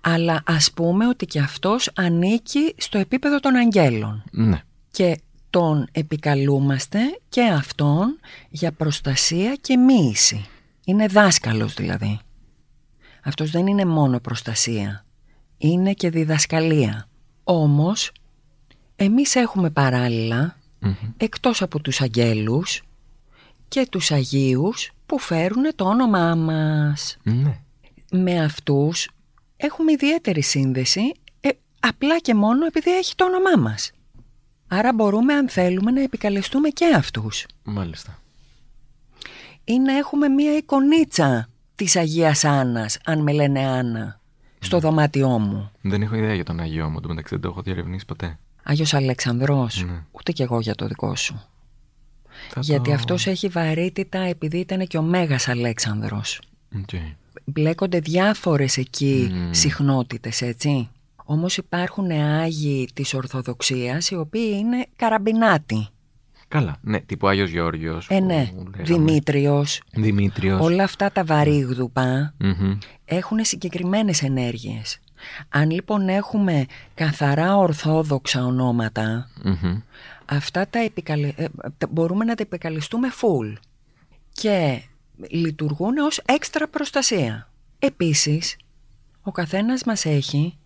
αλλά 0.00 0.42
ας 0.46 0.72
πούμε 0.72 1.08
ότι 1.08 1.26
και 1.26 1.40
αυτός 1.40 1.90
ανήκει 1.94 2.74
στο 2.76 2.98
επίπεδο 2.98 3.40
των 3.40 3.54
αγγέλων 3.54 4.22
Ναι. 4.30 4.62
και 4.90 5.20
τον 5.50 5.88
επικαλούμαστε 5.92 6.98
και 7.28 7.42
αυτόν 7.42 8.18
για 8.48 8.72
προστασία 8.72 9.56
και 9.60 9.76
μύηση. 9.76 10.44
Είναι 10.84 11.06
δάσκαλος 11.06 11.74
δηλαδή. 11.74 12.18
Αυτός 13.24 13.50
δεν 13.50 13.66
είναι 13.66 13.84
μόνο 13.84 14.20
προστασία, 14.20 15.04
είναι 15.58 15.92
και 15.92 16.10
διδασκαλία. 16.10 17.08
Όμως, 17.44 18.12
εμείς 18.96 19.34
έχουμε 19.34 19.70
παράλληλα, 19.70 20.56
Μμμ. 20.78 20.94
εκτός 21.16 21.62
από 21.62 21.80
τους 21.80 22.00
αγγέλους, 22.00 22.82
και 23.68 23.86
τους 23.90 24.10
Αγίους 24.10 24.90
που 25.06 25.18
φέρουν 25.18 25.64
το 25.74 25.84
όνομά 25.84 26.34
μας 26.34 27.16
Ναι. 27.22 27.58
με 28.10 28.44
αυτούς 28.44 29.08
έχουμε 29.56 29.92
ιδιαίτερη 29.92 30.42
σύνδεση 30.42 31.12
ε, 31.40 31.48
απλά 31.80 32.18
και 32.18 32.34
μόνο 32.34 32.66
επειδή 32.66 32.96
έχει 32.96 33.14
το 33.14 33.24
όνομά 33.24 33.68
μας. 33.70 33.90
Άρα 34.68 34.92
μπορούμε 34.92 35.34
αν 35.34 35.48
θέλουμε 35.48 35.90
να 35.90 36.02
επικαλεστούμε 36.02 36.68
και 36.68 36.92
αυτούς. 36.96 37.46
Μάλιστα. 37.62 38.18
Ή 39.64 39.78
να 39.78 39.92
έχουμε 39.96 40.28
μία 40.28 40.56
εικονίτσα 40.56 41.48
της 41.74 41.96
Αγίας 41.96 42.44
Άννας, 42.44 42.98
αν 43.04 43.22
με 43.22 43.32
λένε 43.32 43.60
Άννα, 43.66 44.20
στο 44.58 44.78
δωμάτιό 44.78 45.38
μου. 45.38 45.70
Δεν 45.80 46.02
έχω 46.02 46.14
ιδέα 46.14 46.34
για 46.34 46.44
τον 46.44 46.60
Άγιό 46.60 46.88
μου, 46.90 47.00
το 47.00 47.08
μεταξύ 47.08 47.34
δεν 47.34 47.42
το 47.42 47.48
έχω 47.48 47.62
διερευνήσει 47.62 48.04
ποτέ. 48.06 48.38
Άγιος 48.68 48.94
Αλέξανδρος, 48.94 49.84
Ναι. 49.86 50.02
ούτε 50.10 50.32
κι 50.32 50.42
εγώ 50.42 50.60
για 50.60 50.74
το 50.74 50.86
δικό 50.86 51.16
σου. 51.16 51.42
Θα 52.50 52.60
Γιατί 52.60 52.88
το- 52.88 52.94
αυτός 52.94 53.26
έχει 53.26 53.48
βαρύτητα 53.48 54.18
επειδή 54.18 54.58
ήταν 54.58 54.86
και 54.86 54.98
ο 54.98 55.02
Μέγας 55.02 55.48
Αλέξανδρος. 55.48 56.40
Οκ. 56.76 56.88
μπλέκονται 57.44 57.98
διάφορες 57.98 58.76
εκεί 58.76 59.28
Μμμ. 59.32 59.52
συχνότητες, 59.52 60.42
έτσι. 60.42 60.88
Όμως 61.24 61.56
υπάρχουν 61.56 62.10
Άγιοι 62.10 62.88
της 62.94 63.14
Ορθοδοξίας 63.14 64.10
οι 64.10 64.14
οποίοι 64.14 64.56
είναι 64.58 64.86
καραμπινάτοι. 64.96 65.88
Καλά. 66.48 66.76
Ναι, 66.80 67.00
τύπου 67.00 67.28
Άγιος 67.28 67.50
Γεώργιος. 67.50 68.06
Ε, 68.10 68.20
ναι. 68.20 68.46
που 68.46 68.62
λέγαμε. 68.70 68.82
Δημήτριος. 68.84 69.82
Δημήτριος. 69.92 70.60
Όλα 70.60 70.84
αυτά 70.84 71.12
τα 71.12 71.24
βαρύγδουπα 71.24 72.34
Μμμ. 72.38 72.78
έχουν 73.04 73.44
συγκεκριμένες 73.44 74.22
ενέργειες. 74.22 74.98
Αν 75.48 75.70
λοιπόν 75.70 76.08
έχουμε 76.08 76.66
καθαρά 76.94 77.56
ορθόδοξα 77.56 78.44
ονόματα, 78.44 79.28
Μμμ. 79.42 79.80
αυτά 80.26 80.66
τα, 80.68 80.78
επικαλε... 80.78 81.32
ε, 81.36 81.46
τα 81.78 81.86
μπορούμε 81.90 82.24
να 82.24 82.34
τα 82.34 82.42
επικαλεστούμε 82.42 83.08
full 83.20 83.52
και 84.32 84.82
λειτουργούν 85.30 85.96
ως 85.98 86.18
έξτρα 86.24 86.68
προστασία. 86.68 87.50
Επίσης, 87.78 88.56
ο 89.22 89.32
καθένας 89.32 89.84
μας 89.84 90.04
έχει 90.04 90.58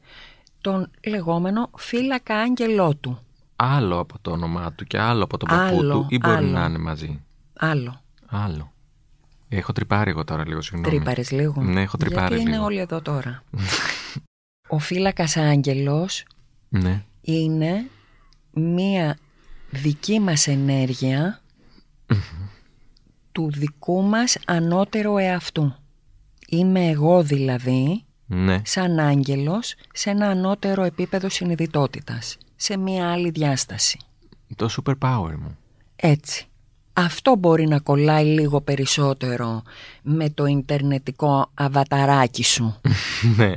τον 0.60 0.90
λεγόμενο 1.06 1.70
φύλακα 1.76 2.36
άγγελό 2.36 2.94
του. 2.94 3.24
Άλλο 3.62 3.98
από 3.98 4.18
το 4.22 4.30
όνομά 4.30 4.72
του 4.72 4.84
και 4.84 4.98
άλλο 4.98 5.24
από 5.24 5.36
τον 5.36 5.48
παππού 5.48 5.76
Άλλο, 5.78 5.92
του 5.94 6.06
ή 6.08 6.18
μπορεί 6.18 6.34
άλλο. 6.36 6.50
να 6.50 6.64
είναι 6.64 6.78
μαζί; 6.78 7.22
Άλλο. 7.58 8.00
Άλλο. 8.26 8.72
Έχω 9.48 9.72
τρυπάρει 9.72 10.10
εγώ 10.10 10.24
τώρα 10.24 10.46
λίγο, 10.46 10.60
συγγνώμη. 10.60 10.94
Τρύπαρες 10.96 11.30
λίγο; 11.30 11.62
Ναι, 11.62 11.82
έχω 11.82 11.96
τρυπάρει 11.96 12.26
Γιατί 12.28 12.40
είναι 12.42 12.50
λίγο. 12.50 12.64
όλοι 12.64 12.78
εδώ 12.78 13.02
τώρα. 13.02 13.42
ο 14.68 14.78
φύλακας 14.78 15.36
άγγελος 15.36 16.24
Ναι. 16.68 17.04
είναι 17.20 17.88
μία 18.52 19.18
δική 19.70 20.20
μας 20.20 20.46
ενέργεια 20.46 21.40
του 23.32 23.50
δικού 23.50 24.02
μας 24.02 24.36
ανώτερου 24.46 25.16
εαυτού. 25.18 25.74
Είμαι 26.48 26.88
εγώ 26.88 27.22
δηλαδή, 27.22 28.04
Ναι. 28.26 28.60
σαν 28.64 28.98
άγγελος, 28.98 29.74
σε 29.92 30.10
ένα 30.10 30.26
ανώτερο 30.26 30.82
επίπεδο 30.82 31.28
συνειδητότητας, 31.28 32.36
σε 32.62 32.76
μία 32.76 33.12
άλλη 33.12 33.30
διάσταση. 33.30 33.98
Το 34.56 34.68
super 34.76 34.94
power 34.98 35.34
μου. 35.38 35.56
Έτσι. 35.96 36.44
Αυτό 36.92 37.36
μπορεί 37.36 37.66
να 37.66 37.78
κολλάει 37.80 38.24
λίγο 38.24 38.60
περισσότερο 38.60 39.62
με 40.02 40.30
το 40.30 40.44
ιντερνετικό 40.46 41.50
αβαταράκι 41.54 42.44
σου. 42.44 42.80
ναι. 43.36 43.54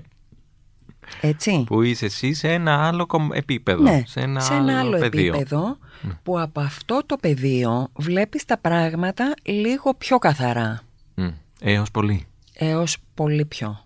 Έτσι. 1.22 1.64
Που 1.68 1.82
είσαι 1.82 2.06
εσύ 2.06 2.34
σε 2.34 2.52
ένα 2.54 2.88
άλλο 2.88 3.06
κομ- 3.06 3.34
επίπεδο. 3.36 3.82
Ναι, 3.82 4.04
σε 4.06 4.20
ένα, 4.20 4.80
άλλο 4.80 4.98
πεδίο. 4.98 5.34
επίπεδο 5.34 5.78
που 6.24 6.40
από 6.40 6.60
αυτό 6.60 7.02
το 7.06 7.16
πεδίο 7.18 7.88
βλέπεις 7.96 8.46
τα 8.46 8.58
πράγματα 8.58 9.34
λίγο 9.44 9.94
πιο 9.94 10.18
καθαρά. 10.18 10.82
Μμ. 11.16 11.30
Έως 11.62 11.92
πολύ. 11.92 12.26
έως 12.54 12.98
πολύ 13.14 13.46
πιο. 13.46 13.86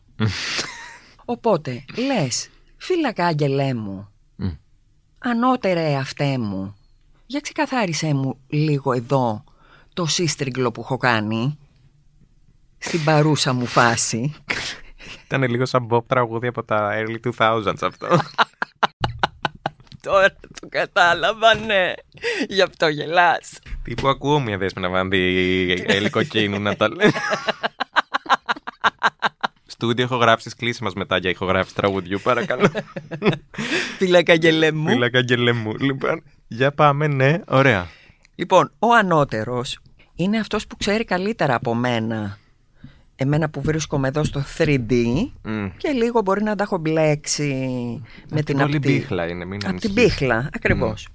Οπότε, 1.26 1.86
λες, 1.98 2.50
φύλακα 2.78 3.26
άγγελέ 3.26 3.74
μου, 3.74 3.94
Μμ. 3.94 4.06
Ανώτερε 5.28 5.96
αυτέ 5.96 6.38
μου, 6.38 6.76
για 7.26 7.40
ξεκαθάρισέ 7.40 8.14
μου 8.14 8.38
λίγο 8.48 8.94
εδώ 8.94 9.44
το 9.94 10.06
σύστριγγλο 10.06 10.72
που 10.72 10.82
έχω 10.82 10.98
κάνει, 10.98 11.58
στην 12.78 13.04
παρούσα 13.04 13.54
μου 13.54 13.66
φάση. 13.66 14.36
Ήταν 15.26 15.44
λίγο 15.44 15.66
σαν 15.66 15.88
pop 15.92 16.06
τραγούδι 16.08 16.48
από 16.48 16.64
τα 16.64 16.92
early 16.94 17.32
2000s 17.38 17.76
αυτό. 17.82 18.08
Τώρα 20.02 20.30
το 20.60 20.68
κατάλαβα, 20.70 21.56
ναι. 21.56 21.94
Γι' 22.48 22.62
αυτό 22.62 22.88
γελάς. 22.88 23.60
Τύπου 23.84 24.08
ακούω 24.08 24.40
μια 24.40 24.58
δέσμη 24.58 24.82
να 24.82 24.90
βάνει 24.90 25.84
ελικοκίνου 25.86 26.60
να 26.60 26.76
τα 26.76 26.90
λέει. 26.90 27.12
Στούντιο 29.80 30.04
έχω 30.04 30.16
γράψει 30.16 30.50
κλείσει 30.58 30.84
μας 30.84 30.94
μετά 30.94 31.18
για 31.18 31.30
ηχογράφηση 31.30 31.76
τραγουδιού, 31.76 32.20
παρακαλώ. 32.24 32.72
Φύλακα 33.98 34.34
αγγελέ 34.34 34.72
μου. 34.72 34.90
Φύλακα 34.90 35.24
και 35.24 35.38
μου. 35.54 35.76
Λοιπόν, 35.80 36.24
για 36.48 36.72
πάμε, 36.72 37.08
ναι, 37.08 37.40
ωραία. 37.48 37.88
Λοιπόν, 38.36 38.72
ο 38.80 38.94
ανώτερος 38.94 39.80
είναι 40.16 40.38
αυτός 40.40 40.68
που 40.68 40.78
ξέρει 40.78 41.04
καλύτερα 41.04 41.56
από 41.56 41.76
μένα. 41.76 42.38
Εμένα 43.16 43.50
που 43.50 43.62
βρίσκομαι 43.62 44.08
εδώ 44.08 44.24
στο 44.24 44.44
3D 44.58 44.92
Μμ. 45.44 45.68
και 45.78 45.90
λίγο 45.90 46.22
μπορεί 46.22 46.44
να 46.44 46.56
τα 46.56 46.64
έχω 46.64 46.78
μπλέξει 46.78 47.52
με 48.30 48.42
την 48.42 48.60
Όλη 48.62 48.76
απτή. 48.76 48.92
μπίχλα 48.92 49.28
είναι, 49.28 49.46
μην 49.46 49.54
Από 49.54 49.60
την 49.60 49.70
ανησυχείς. 49.70 49.96
μπίχλα, 49.96 50.50
ακριβώς. 50.54 51.08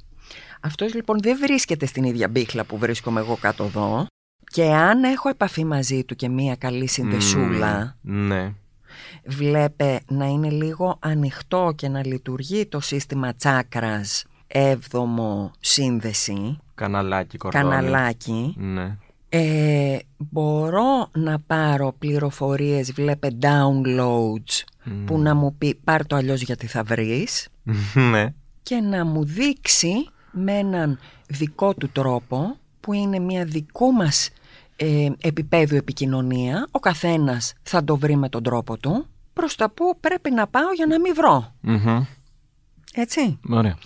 Αυτός 0.61 0.95
λοιπόν 0.95 1.21
δεν 1.23 1.39
βρίσκεται 1.39 1.87
στην 1.87 2.05
ίδια 2.05 2.29
μπίχλα 2.29 2.65
που 2.65 2.79
βρίσκομαι 2.79 3.21
εγώ 3.21 3.37
κάτω 3.41 3.65
εδώ 3.65 4.07
και 4.53 4.65
αν 4.75 5.05
έχω 5.05 5.29
επαφή 5.29 5.65
μαζί 5.65 6.05
του 6.05 6.15
και 6.17 6.29
μία 6.29 6.57
καλή 6.57 6.87
συνδεσούλα 6.89 7.97
Μμ, 8.01 8.27
Ναι. 8.27 8.53
βλέπε 9.27 10.01
να 10.09 10.27
είναι 10.27 10.51
λίγο 10.51 10.97
ανοιχτό 11.01 11.73
και 11.77 11.89
να 11.89 12.07
λειτουργεί 12.07 12.67
το 12.67 12.81
σύστημα 12.81 13.35
τσάκρας 13.35 14.25
έβδομο 14.47 15.51
σύνδεση, 15.61 16.59
Καναλάκι 16.75 17.37
κορδόνι. 17.37 17.65
καναλάκι 17.65 18.55
Ναι. 18.59 18.97
ε, 19.29 19.99
μπορώ 20.19 21.09
να 21.13 21.39
πάρω 21.47 21.95
πληροφορίες, 21.99 22.93
βλέπε 22.93 23.29
downloads 23.41 24.65
που 25.07 25.19
να 25.19 25.35
μου 25.35 25.55
πει 25.59 25.75
πάρ 25.85 26.07
το 26.07 26.17
αλλιώς 26.17 26.41
γιατί 26.43 26.67
θα 26.67 26.83
βρεις 26.83 27.49
ναι. 27.95 28.27
και 28.63 28.77
να 28.77 29.05
μου 29.05 29.25
δείξει 29.25 29.93
με 30.33 30.53
έναν 30.53 30.99
δικό 31.29 31.75
του 31.75 31.89
τρόπο 31.89 32.57
που 32.81 32.93
είναι 32.93 33.19
μια 33.19 33.45
δικού 33.45 33.93
μας 33.93 34.31
ε, 34.85 35.09
επίπεδου 35.21 35.77
επικοινωνία 35.77 36.67
ο 36.71 36.79
καθένας 36.79 37.53
θα 37.63 37.85
το 37.85 37.97
βρει 37.97 38.17
με 38.17 38.29
τον 38.29 38.43
τρόπο 38.43 38.79
του 38.79 39.07
προς 39.33 39.55
τα 39.55 39.71
που 39.71 39.97
πρέπει 40.01 40.31
να 40.31 40.47
πάω 40.47 40.73
για 40.73 40.87
να 40.87 41.01
μην 41.01 41.15
βρω 41.15 41.55
Μμμ. 41.61 42.03
έτσι 42.95 43.39
Ωραία. 43.49 43.77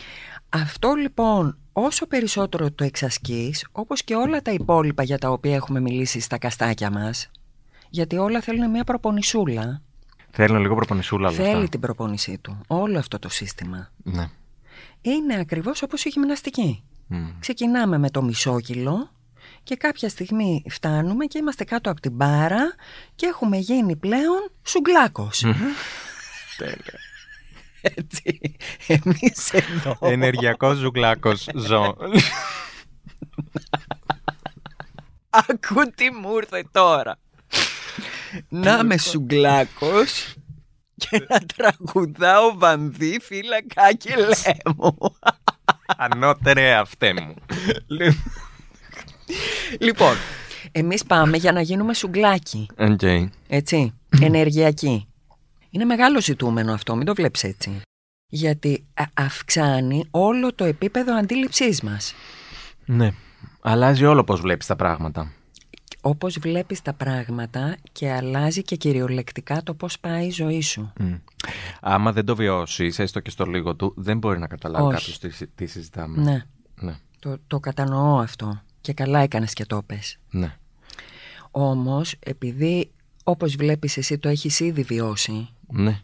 αυτό 0.49 0.95
λοιπόν 0.95 1.57
όσο 1.73 2.07
περισσότερο 2.07 2.71
το 2.71 2.85
εξασκείς 2.85 3.67
όπως 3.73 4.03
και 4.05 4.15
όλα 4.15 4.43
τα 4.43 4.51
υπόλοιπα 4.53 5.03
για 5.03 5.19
τα 5.19 5.31
οποία 5.31 5.55
έχουμε 5.55 5.81
μιλήσει 5.81 6.21
στα 6.21 6.39
καστάκια 6.39 6.91
μας 6.91 7.31
γιατί 7.91 8.17
όλα 8.17 8.41
θέλουν 8.41 8.71
μια 8.71 8.85
προπονησούλα 8.85 9.81
Θέλω 10.31 10.59
λίγο 10.59 10.75
προπονησούλα 10.75 11.29
όλα 11.29 11.37
θέλει 11.37 11.49
αυτά. 11.57 11.69
την 11.69 11.81
προπόνησή 11.81 12.39
του 12.39 12.61
όλο 12.67 12.99
αυτό 12.99 13.19
το 13.19 13.29
σύστημα 13.29 13.89
Ναι. 14.03 14.29
είναι 15.01 15.35
ακριβώς 15.41 15.83
όπως 15.83 16.05
η 16.05 16.09
γυμναστική 16.09 16.83
Μμ. 17.07 17.27
Ξεκινάμε 17.41 17.99
με 17.99 18.11
το 18.11 18.23
μισό 18.23 18.61
κιλό 18.61 19.11
και 19.67 19.77
κάποια 19.77 20.09
στιγμή 20.09 20.63
φτάνουμε 20.71 21.25
και 21.25 21.39
είμαστε 21.39 21.65
κάτω 21.65 21.91
από 21.91 22.01
την 22.01 22.13
μπάρα 22.13 22.75
και 23.15 23.27
έχουμε 23.27 23.57
γίνει 23.57 23.97
πλέον 23.97 24.51
σουγκλάκος. 24.63 25.45
Τέλεια. 26.57 26.99
Έτσι, 27.81 28.57
εμείς 28.87 29.53
εδώ. 29.53 29.99
Ενεργειακός 30.01 30.77
ζουγκλάκο 30.77 31.33
ζω. 31.55 31.97
Ακού 35.31 35.91
τι 35.95 36.11
μου 36.11 36.37
ήρθε 36.37 36.69
τώρα. 36.71 37.19
Να 38.49 38.79
είμαι 38.79 38.99
σουγκλάκος 38.99 40.35
και 40.97 41.27
να 41.29 41.39
τραγουδάω 41.39 42.59
βανδύ 42.59 43.19
φύλακα 43.23 43.93
και 43.93 44.15
λέμου. 44.17 44.97
Ανώτερε 45.87 46.75
αυτέ 46.75 47.13
μου. 47.13 47.35
Λοιπόν, 49.81 50.15
εμείς 50.73 51.05
πάμε 51.05 51.37
για 51.37 51.53
να 51.53 51.61
γίνουμε 51.61 51.95
σουγκλάκι. 51.95 52.67
Οκ. 52.79 53.01
Έτσι, 53.49 53.93
ενεργειακή. 54.21 55.07
Είναι 55.71 55.85
μεγάλο 55.85 56.21
ζητούμενο 56.21 56.73
αυτό, 56.73 56.97
μην 56.97 57.07
το 57.07 57.15
βλέπεις 57.15 57.45
έτσι. 57.45 57.81
Γιατί 58.29 58.85
α- 58.95 59.05
αυξάνει 59.15 60.05
όλο 60.11 60.55
το 60.55 60.65
επίπεδο 60.65 61.15
αντίληψής 61.17 61.81
μας. 61.83 62.15
Ναι. 62.85 63.13
Αλλάζει 63.61 64.05
όλο 64.05 64.25
πώς 64.25 64.41
βλέπεις 64.41 64.67
τα 64.67 64.77
πράγματα. 64.77 65.33
Όπως 66.01 66.39
βλέπεις 66.39 66.83
τα 66.83 66.93
πράγματα 66.93 67.77
και 67.93 68.13
αλλάζει 68.13 68.63
και 68.63 68.77
κυριολεκτικά 68.77 69.63
το 69.63 69.75
πώς 69.75 69.99
πάει 69.99 70.27
η 70.27 70.31
ζωή 70.31 70.63
σου. 70.63 70.93
Μμ. 71.01 71.15
Άμα 71.81 72.13
δεν 72.13 72.25
το 72.25 72.37
βιώσεις, 72.37 72.99
έστω 72.99 73.21
και 73.21 73.31
στο 73.31 73.45
λίγο 73.45 73.75
του, 73.75 73.93
δεν 73.97 74.19
μπορεί 74.19 74.39
να 74.39 74.47
καταλάβει 74.47 74.85
Όχι. 74.87 74.95
κάποιος 74.97 75.19
τι, 75.19 75.31
συ- 75.31 75.51
τι 75.55 75.67
συζητάμε. 75.67 76.23
Ναι, 76.23 76.45
Ναι. 76.81 76.95
το, 77.19 77.37
το 77.47 77.59
κατανοώ 77.61 78.19
αυτό 78.19 78.63
και 78.87 78.93
καλά 78.93 79.21
έκανες 79.21 79.53
και 79.53 79.65
το 79.67 79.83
πες. 79.87 80.19
ναι. 80.31 80.57
Όμως, 81.51 82.15
επειδή 82.19 82.91
όπως 83.25 83.57
βλέπεις 83.57 83.97
εσύ 83.97 84.19
το 84.19 84.29
έχεις 84.29 84.61
ήδη 84.61 84.83
βιώσει, 84.83 85.49
ναι. 85.69 86.01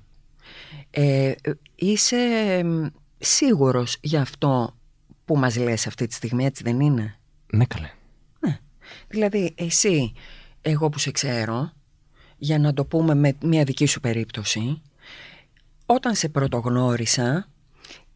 ε, 0.90 1.32
είσαι 1.74 2.16
εμ, 2.48 2.86
σίγουρος 3.18 3.96
για 4.00 4.20
αυτό 4.20 4.74
που 5.24 5.36
μας 5.36 5.56
λες 5.56 5.86
αυτή 5.86 6.06
τη 6.06 6.14
στιγμή, 6.14 6.44
έτσι 6.44 6.62
δεν 6.62 6.80
είναι; 6.80 7.18
Ναι, 7.52 7.64
καλέ. 7.64 7.90
Ναι. 8.40 8.58
Δηλαδή, 9.08 9.54
εσύ, 9.56 10.12
εγώ 10.60 10.88
που 10.88 10.98
σε 10.98 11.10
ξέρω, 11.10 11.72
για 12.38 12.58
να 12.58 12.74
το 12.74 12.84
πούμε 12.84 13.14
με 13.14 13.36
μια 13.42 13.64
δική 13.64 13.86
σου 13.86 14.00
περίπτωση, 14.00 14.82
όταν 15.86 16.14
σε 16.14 16.28
πρωτογνώρισα, 16.28 17.48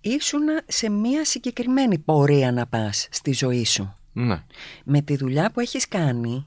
ήσουν 0.00 0.42
σε 0.66 0.90
μια 0.90 1.24
συγκεκριμένη 1.24 1.98
πορεία 1.98 2.52
να 2.52 2.66
πας 2.66 3.08
στη 3.10 3.32
ζωή 3.32 3.64
σου. 3.64 3.96
Ναι. 4.18 4.42
Με 4.84 5.00
τη 5.00 5.16
δουλειά 5.16 5.50
που 5.50 5.60
έχεις 5.60 5.88
κάνει, 5.88 6.46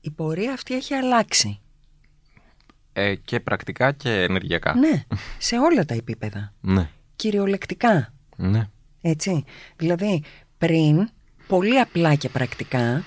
η 0.00 0.10
πορεία 0.10 0.52
αυτή 0.52 0.74
έχει 0.74 0.94
αλλάξει. 0.94 1.60
Ε, 2.92 3.14
και 3.14 3.40
πρακτικά 3.40 3.92
και 3.92 4.10
ενεργειακά. 4.10 4.74
Ναι, 4.74 5.04
σε 5.38 5.58
όλα 5.58 5.84
τα 5.84 5.94
επίπεδα. 5.94 6.52
Ναι. 6.60 6.88
Κυριολεκτικά. 7.16 8.12
Ναι. 8.36 8.68
Έτσι. 9.00 9.44
Δηλαδή, 9.76 10.22
πριν 10.58 11.08
πολύ 11.46 11.80
απλά 11.80 12.14
και 12.14 12.28
πρακτικά, 12.28 13.04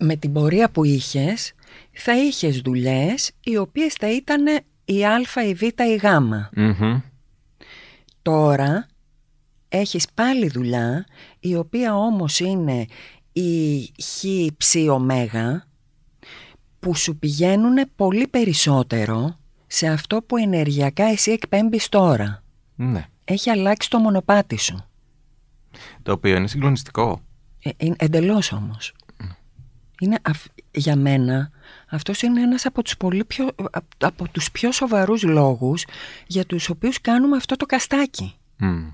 με 0.00 0.16
την 0.16 0.32
πορεία 0.32 0.70
που 0.70 0.84
είχες, 0.84 1.52
θα 1.92 2.16
είχες 2.16 2.60
δουλειές 2.60 3.30
οι 3.44 3.56
οποίες 3.56 3.94
θα 3.94 4.12
ήταν 4.12 4.46
η 4.84 5.04
α, 5.04 5.20
η 5.48 5.54
β, 5.54 5.62
η 5.62 5.96
γ. 6.02 6.04
Μμμ. 6.56 7.00
Τώρα 8.22 8.86
έχεις 9.70 10.06
πάλι 10.14 10.48
δουλειά, 10.48 11.06
η 11.40 11.54
οποία 11.56 11.96
όμως 11.96 12.40
είναι 12.40 12.86
η 13.32 13.80
χ, 14.02 14.24
ψ, 14.56 14.74
ω, 14.74 15.00
που 16.80 16.94
σου 16.94 17.16
πηγαίνουν 17.16 17.76
πολύ 17.96 18.26
περισσότερο 18.28 19.38
σε 19.66 19.86
αυτό 19.86 20.22
που 20.22 20.36
ενεργειακά 20.36 21.04
εσύ 21.04 21.30
εκπέμπεις 21.30 21.88
τώρα. 21.88 22.42
Ναι. 22.76 23.06
Έχει 23.24 23.50
αλλάξει 23.50 23.90
το 23.90 23.98
μονοπάτι 23.98 24.58
σου. 24.58 24.84
Το 26.02 26.12
οποίο 26.12 26.36
είναι 26.36 26.46
συγκλονιστικό. 26.48 27.20
Ε, 27.62 27.70
ε, 27.76 27.92
εντελώς 27.96 28.52
όμως. 28.52 28.92
Είναι, 30.00 30.18
αυ- 30.22 30.52
για 30.70 30.96
μένα 30.96 31.50
αυτός 31.90 32.22
είναι 32.22 32.40
ένας 32.42 32.66
από 32.66 32.82
τους, 32.82 32.96
πολύ 32.96 33.24
πιο, 33.24 33.46
α- 33.46 33.80
από 33.98 34.28
τους 34.28 34.50
πιο 34.50 34.72
σοβαρούς 34.72 35.22
λόγους 35.22 35.84
για 36.26 36.44
τους 36.46 36.68
οποίους 36.68 37.00
κάνουμε 37.00 37.36
αυτό 37.36 37.56
το 37.56 37.66
καστάκι. 37.66 38.34
Μμ. 38.56 38.88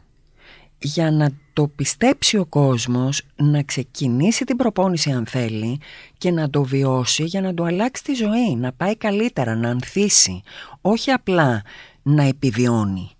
Για 0.78 1.10
να 1.10 1.30
το 1.52 1.68
πιστέψει 1.68 2.38
ο 2.38 2.46
κόσμος, 2.46 3.22
να 3.36 3.62
ξεκινήσει 3.62 4.44
την 4.44 4.56
προπόνηση 4.56 5.10
αν 5.10 5.26
θέλει 5.26 5.80
και 6.18 6.30
να 6.30 6.50
το 6.50 6.62
βιώσει 6.62 7.24
για 7.24 7.40
να 7.40 7.54
του 7.54 7.64
αλλάξει 7.64 8.02
τη 8.04 8.14
ζωή, 8.14 8.56
να 8.56 8.72
πάει 8.72 8.96
καλύτερα, 8.96 9.54
να 9.54 9.68
ανθίσει. 9.68 10.42
Όχι 10.80 11.10
απλά 11.10 11.62
να 12.02 12.22
επιβιώνει. 12.22 13.10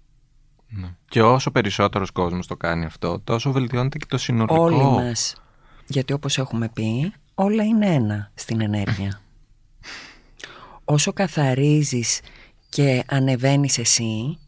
Ναι. 0.68 0.94
Και 1.08 1.22
όσο 1.22 1.50
περισσότερος 1.50 2.10
κόσμος 2.10 2.46
το 2.46 2.56
κάνει 2.56 2.84
αυτό, 2.84 3.20
τόσο 3.24 3.52
βελτιώνεται 3.52 3.98
και 3.98 4.06
το 4.08 4.18
συνολικό. 4.18 4.62
Όλοι 4.62 4.84
μας. 4.84 5.34
Γιατί 5.86 6.12
όπως 6.12 6.38
έχουμε 6.38 6.68
πει, 6.68 7.12
όλα 7.34 7.64
είναι 7.64 7.86
ένα 7.86 8.30
στην 8.34 8.60
ενέργεια. 8.60 9.20
Όσο 10.84 11.12
καθαρίζεις 11.12 12.20
και 12.68 13.04
ανεβαίνεις 13.06 13.78
εσύ, 13.78 14.38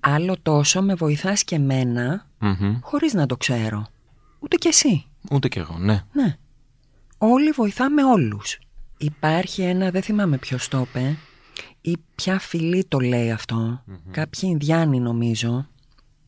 άλλο 0.00 0.36
τόσο 0.42 0.82
με 0.82 0.94
βοηθάς 0.94 1.44
και 1.44 1.54
εμένα, 1.54 2.26
Μμμ. 2.38 2.78
χωρίς 2.80 3.12
να 3.14 3.26
το 3.26 3.36
ξέρω. 3.36 3.86
Ούτε 4.38 4.56
κι 4.56 4.68
εσύ. 4.68 5.04
Ούτε 5.30 5.48
κι 5.48 5.58
εγώ, 5.58 5.78
ναι. 5.78 6.04
Ναι. 6.12 6.36
Όλοι 7.18 7.50
βοηθάμε 7.50 8.04
όλους. 8.04 8.58
Υπάρχει 8.98 9.62
ένα, 9.62 9.90
δεν 9.90 10.02
θυμάμαι 10.02 10.36
ποιος 10.38 10.68
το 10.68 10.78
είπε, 10.88 11.16
ή 11.80 11.96
ποια 12.14 12.38
φυλή 12.38 12.84
το 12.84 12.98
λέει 13.00 13.30
αυτό, 13.30 13.82
κάποιοι 14.10 14.40
Ινδιάνοι 14.52 15.00
νομίζω, 15.00 15.66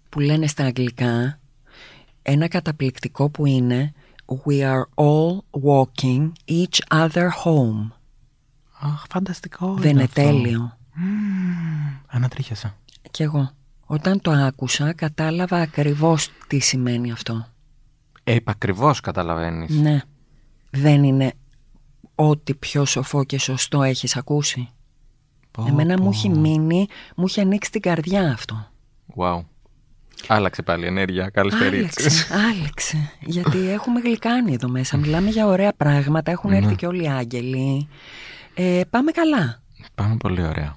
που 0.09 0.21
λένε 0.21 0.47
στα 0.47 0.65
αγγλικά, 0.65 1.39
ένα 2.23 2.49
καταπληκτικό 2.49 3.31
που 3.31 3.47
είναι 3.47 3.93
«We 4.47 4.61
are 4.61 4.83
all 4.95 5.39
walking 5.63 6.33
each 6.49 6.79
other 7.01 7.29
home». 7.45 7.91
Αχ, 8.81 9.05
φανταστικό. 9.11 9.75
δεν 9.75 9.91
είναι 9.91 10.03
αυτό. 10.03 10.23
τέλειο. 10.23 10.79
Ανατρίχιασα. 12.07 12.77
Κι 13.11 13.23
εγώ. 13.23 13.51
Όταν 13.93 14.21
το 14.21 14.31
άκουσα 14.31 14.93
κατάλαβα 14.93 15.57
ακριβώς 15.57 16.29
τι 16.47 16.59
σημαίνει 16.59 17.13
αυτό. 17.13 17.47
Ε, 18.25 18.37
ακριβώς 18.45 19.01
καταλαβαίνεις. 19.01 19.71
Ναι. 19.79 20.01
Δεν 20.71 21.05
είναι 21.05 21.33
ό,τι 22.15 22.55
πιο 22.55 22.85
σοφό 22.85 23.25
και 23.25 23.39
σωστό 23.39 23.83
έχεις 23.83 24.17
ακούσει. 24.17 24.69
Πω, 25.51 25.65
Εμένα 25.69 25.95
πω. 25.97 26.03
μου 26.03 26.11
έχει 26.13 26.29
μείνει, 26.29 26.87
μου 27.17 27.25
έχει 27.29 27.41
ανοίξει 27.41 27.71
την 27.71 27.81
καρδιά 27.81 28.31
αυτό. 28.33 28.67
Wow. 29.17 29.45
Άλλαξε 30.27 30.63
πάλι 30.63 30.85
η 30.85 30.87
ενέργεια. 30.87 31.31
Καλησπέριτσες. 31.31 32.31
Άλλαξε, 32.31 32.57
άλλαξε. 32.59 33.11
Γιατί 33.21 33.69
έχουμε 33.71 34.01
γλυκάνει 34.01 34.53
εδώ 34.53 34.69
μέσα. 34.69 34.97
Μιλάμε 34.97 35.31
για 35.31 35.47
ωραία 35.47 35.73
πράγματα. 35.77 36.31
Έχουν 36.31 36.51
Ναι. 36.51 36.57
έρθει 36.57 36.75
και 36.75 36.87
όλοι 36.87 37.03
οι 37.03 37.09
άγγελοι. 37.09 37.89
Ε, 38.55 38.81
πάμε 38.91 39.11
καλά. 39.11 39.63
Πάμε 39.95 40.17
πολύ 40.17 40.43
ωραία. 40.43 40.77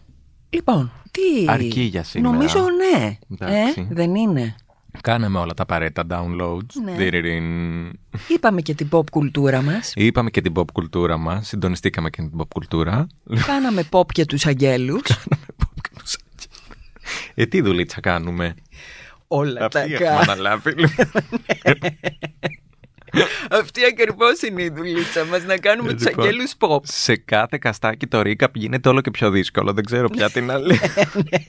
Λοιπόν, 0.53 0.91
τι. 1.11 1.45
Αρκεί 1.47 1.81
για 1.81 2.03
σήμερα. 2.03 2.33
Νομίζω 2.33 2.59
ναι. 2.59 3.17
Εντάξει. 3.31 3.81
Ε, 3.81 3.93
δεν 3.93 4.15
είναι. 4.15 4.55
Κάναμε 5.01 5.39
όλα 5.39 5.53
τα 5.53 5.63
απαραίτητα 5.63 6.05
downloads. 6.09 6.73
Ναι. 6.83 6.91
Διριριν. 6.91 7.43
Είπαμε 8.27 8.61
και 8.61 8.73
την 8.73 8.89
pop 8.91 9.09
κουλτούρα 9.09 9.61
μας. 9.61 9.93
Είπαμε 9.95 10.29
και 10.29 10.41
την 10.41 10.53
pop 10.55 10.71
κουλτούρα 10.73 11.17
μας. 11.17 11.47
Συντονιστήκαμε 11.47 12.09
και 12.09 12.21
την 12.21 12.31
pop 12.37 12.47
κουλτούρα. 12.53 13.07
Κάναμε 13.45 13.83
pop 13.89 14.05
και 14.11 14.25
τους 14.25 14.45
αγγέλους. 14.45 15.01
Pop 15.57 15.73
και 15.81 15.89
τους 15.99 16.17
άγγελους. 16.17 16.67
ε, 17.33 17.45
τι 17.45 17.61
δουλίτσα 17.61 17.99
κάνουμε. 17.99 18.55
Όλα 19.27 19.67
τα 19.67 19.79
Αυτή 19.79 19.93
έχουμε 19.93 20.25
κάνουμε. 20.25 20.61
αναλάβει. 23.13 23.31
Αυτή 23.49 23.85
ακριβώς 23.85 24.41
είναι 24.41 24.63
η 24.63 24.69
δουλίτσα 24.69 25.25
μας, 25.25 25.43
να 25.43 25.57
κάνουμε 25.57 25.89
Ε, 25.91 25.93
τους 25.93 26.05
λοιπόν. 26.05 26.25
αγγέλους 26.25 26.53
pop. 26.59 26.79
Σε 26.83 27.15
κάθε 27.15 27.57
καστάκι 27.57 28.07
το 28.07 28.19
recap 28.19 28.53
γίνεται 28.53 28.89
όλο 28.89 29.01
και 29.01 29.11
πιο 29.11 29.29
δύσκολο. 29.31 29.73
Δεν 29.73 29.83
ξέρω 29.85 30.09
πια 30.09 30.29
την 30.29 30.51
άλλη. 30.51 30.79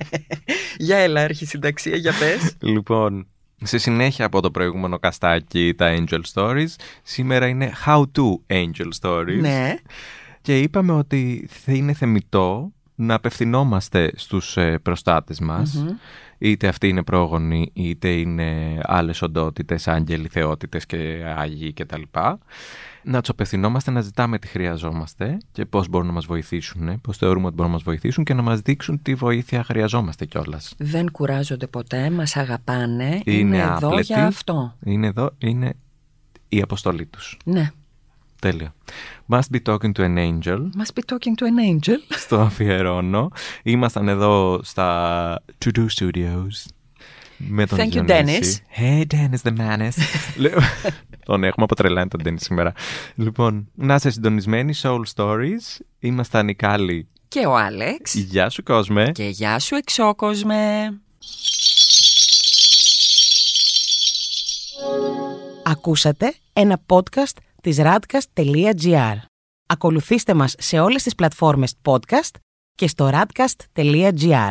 Για 0.79 0.96
έλα, 0.96 1.20
αρχισυνταξία, 1.20 1.96
για 1.96 2.12
πες. 2.18 2.57
λοιπόν, 2.61 3.27
σε 3.62 3.79
συνέχεια 3.79 4.24
από 4.24 4.40
το 4.40 4.50
προηγούμενο 4.50 4.98
καστάκι, 4.98 5.74
τα 5.77 5.94
Angel 5.98 6.20
Stories, 6.35 6.68
σήμερα 7.03 7.46
είναι 7.46 7.72
How 7.87 8.00
to 8.00 8.55
Angel 8.57 8.88
Stories. 9.00 9.38
ναι. 9.40 9.74
Και 10.42 10.59
είπαμε 10.61 10.92
ότι 10.92 11.48
θα 11.64 11.72
είναι 11.72 11.92
θεμητό 11.92 12.72
να 12.94 13.14
απευθυνόμαστε 13.14 14.12
στους 14.16 14.57
ε, 14.57 14.79
προστάτες 14.83 15.40
μας, 15.40 15.85
είτε 16.48 16.68
αυτοί 16.68 16.88
είναι 16.88 17.02
πρόγονοι, 17.02 17.70
είτε 17.72 18.09
είναι 18.09 18.78
άλλες 18.83 19.22
οντότητες, 19.22 19.88
άγγελοι, 19.88 20.28
θεότητες 20.28 20.87
και 20.87 21.22
άγιοι 21.37 21.72
κτλ. 21.72 22.02
Να 23.02 23.20
τους 23.20 23.28
απευθυνόμαστε, 23.28 23.90
να 23.90 24.00
ζητάμε 24.00 24.38
τι 24.38 24.46
χρειαζόμαστε 24.46 25.38
και 25.52 25.64
πώς 25.64 25.88
μπορούν 25.88 26.07
να 26.07 26.12
μας 26.12 26.26
βοηθήσουν, 26.26 27.00
πώς 27.00 27.16
θεωρούμε 27.16 27.46
ότι 27.46 27.54
μπορούν 27.54 27.70
να 27.70 27.76
μας 27.76 27.85
βοηθήσουν 27.87 28.24
και 28.24 28.35
να 28.35 28.42
μας 28.42 28.61
δείξουν 28.61 29.02
τι 29.02 29.14
βοήθεια 29.14 29.62
χρειαζόμαστε 29.64 30.24
κιόλας. 30.24 30.74
Δεν 30.78 31.11
κουράζονται 31.11 31.66
ποτέ, 31.66 32.11
μας 32.11 32.37
αγαπάνε. 32.37 33.20
Είναι 33.24 33.38
Είναι, 33.38 33.59
εδώ 33.59 33.88
άπλετοι. 33.88 34.07
για 34.07 34.26
αυτό. 34.26 34.74
Είναι 34.85 35.07
εδώ, 35.07 35.30
είναι 35.38 35.72
η 36.48 36.61
αποστολή 36.62 37.07
τους. 37.07 37.37
Ναι. 37.44 37.70
Τέλεια. 38.44 38.74
Must 39.28 39.50
be 39.52 39.61
talking 39.68 39.92
to 39.92 40.02
an 40.02 40.18
angel. 40.18 40.59
Must 40.76 40.94
be 40.94 41.02
talking 41.12 41.35
to 41.37 41.44
an 41.44 41.59
angel. 41.59 41.98
στο 42.24 42.40
αφιερώνω. 42.40 43.30
Ήμασταν 43.62 44.09
εδώ 44.09 44.61
στα 44.62 45.42
To 45.64 45.78
Do 45.78 45.87
Studios. 45.98 46.70
Με 47.37 47.66
τον 47.66 47.78
Thank 47.78 47.92
you, 47.94 48.04
Διονύση. 48.04 48.62
Hey, 48.76 49.04
Dennis 49.14 49.48
the 49.48 49.57
Manis. 49.59 49.92
Λοιπόν, 50.37 50.62
τον 51.24 51.44
έχουμε 51.44 51.64
αποτρελάνει 51.64 52.09
τον 52.09 52.20
Dennis 52.24 52.40
σήμερα. 52.40 52.72
Λοιπόν, 53.14 53.68
να 53.74 53.94
είστε 53.94 54.11
συντονισμένοι, 54.11 54.74
Soul 54.83 55.02
Stories. 55.14 55.83
Ήμασταν 55.98 56.48
οι 56.48 56.54
Κάλλοι. 56.54 57.09
Και 57.28 57.46
ο 57.46 57.57
Άλεξ. 57.57 58.14
Γεια 58.14 58.48
σου, 58.48 58.62
κόσμε. 58.62 59.12
Και 59.12 59.24
γεια 59.24 59.59
σου 59.59 59.74
εξώκοσμε. 59.74 60.88
Ακούσατε 65.62 66.35
ένα 66.52 66.80
podcast 66.87 67.37
της 67.64 67.77
radcast.gr. 67.81 69.16
Ακολουθήστε 69.66 70.35
μας 70.35 70.55
σε 70.59 70.79
όλες 70.79 71.03
τις 71.03 71.14
πλατφόρμες 71.14 71.74
podcast 71.83 72.35
και 72.74 72.88
στο 72.88 73.11
radcast.gr. 73.12 74.50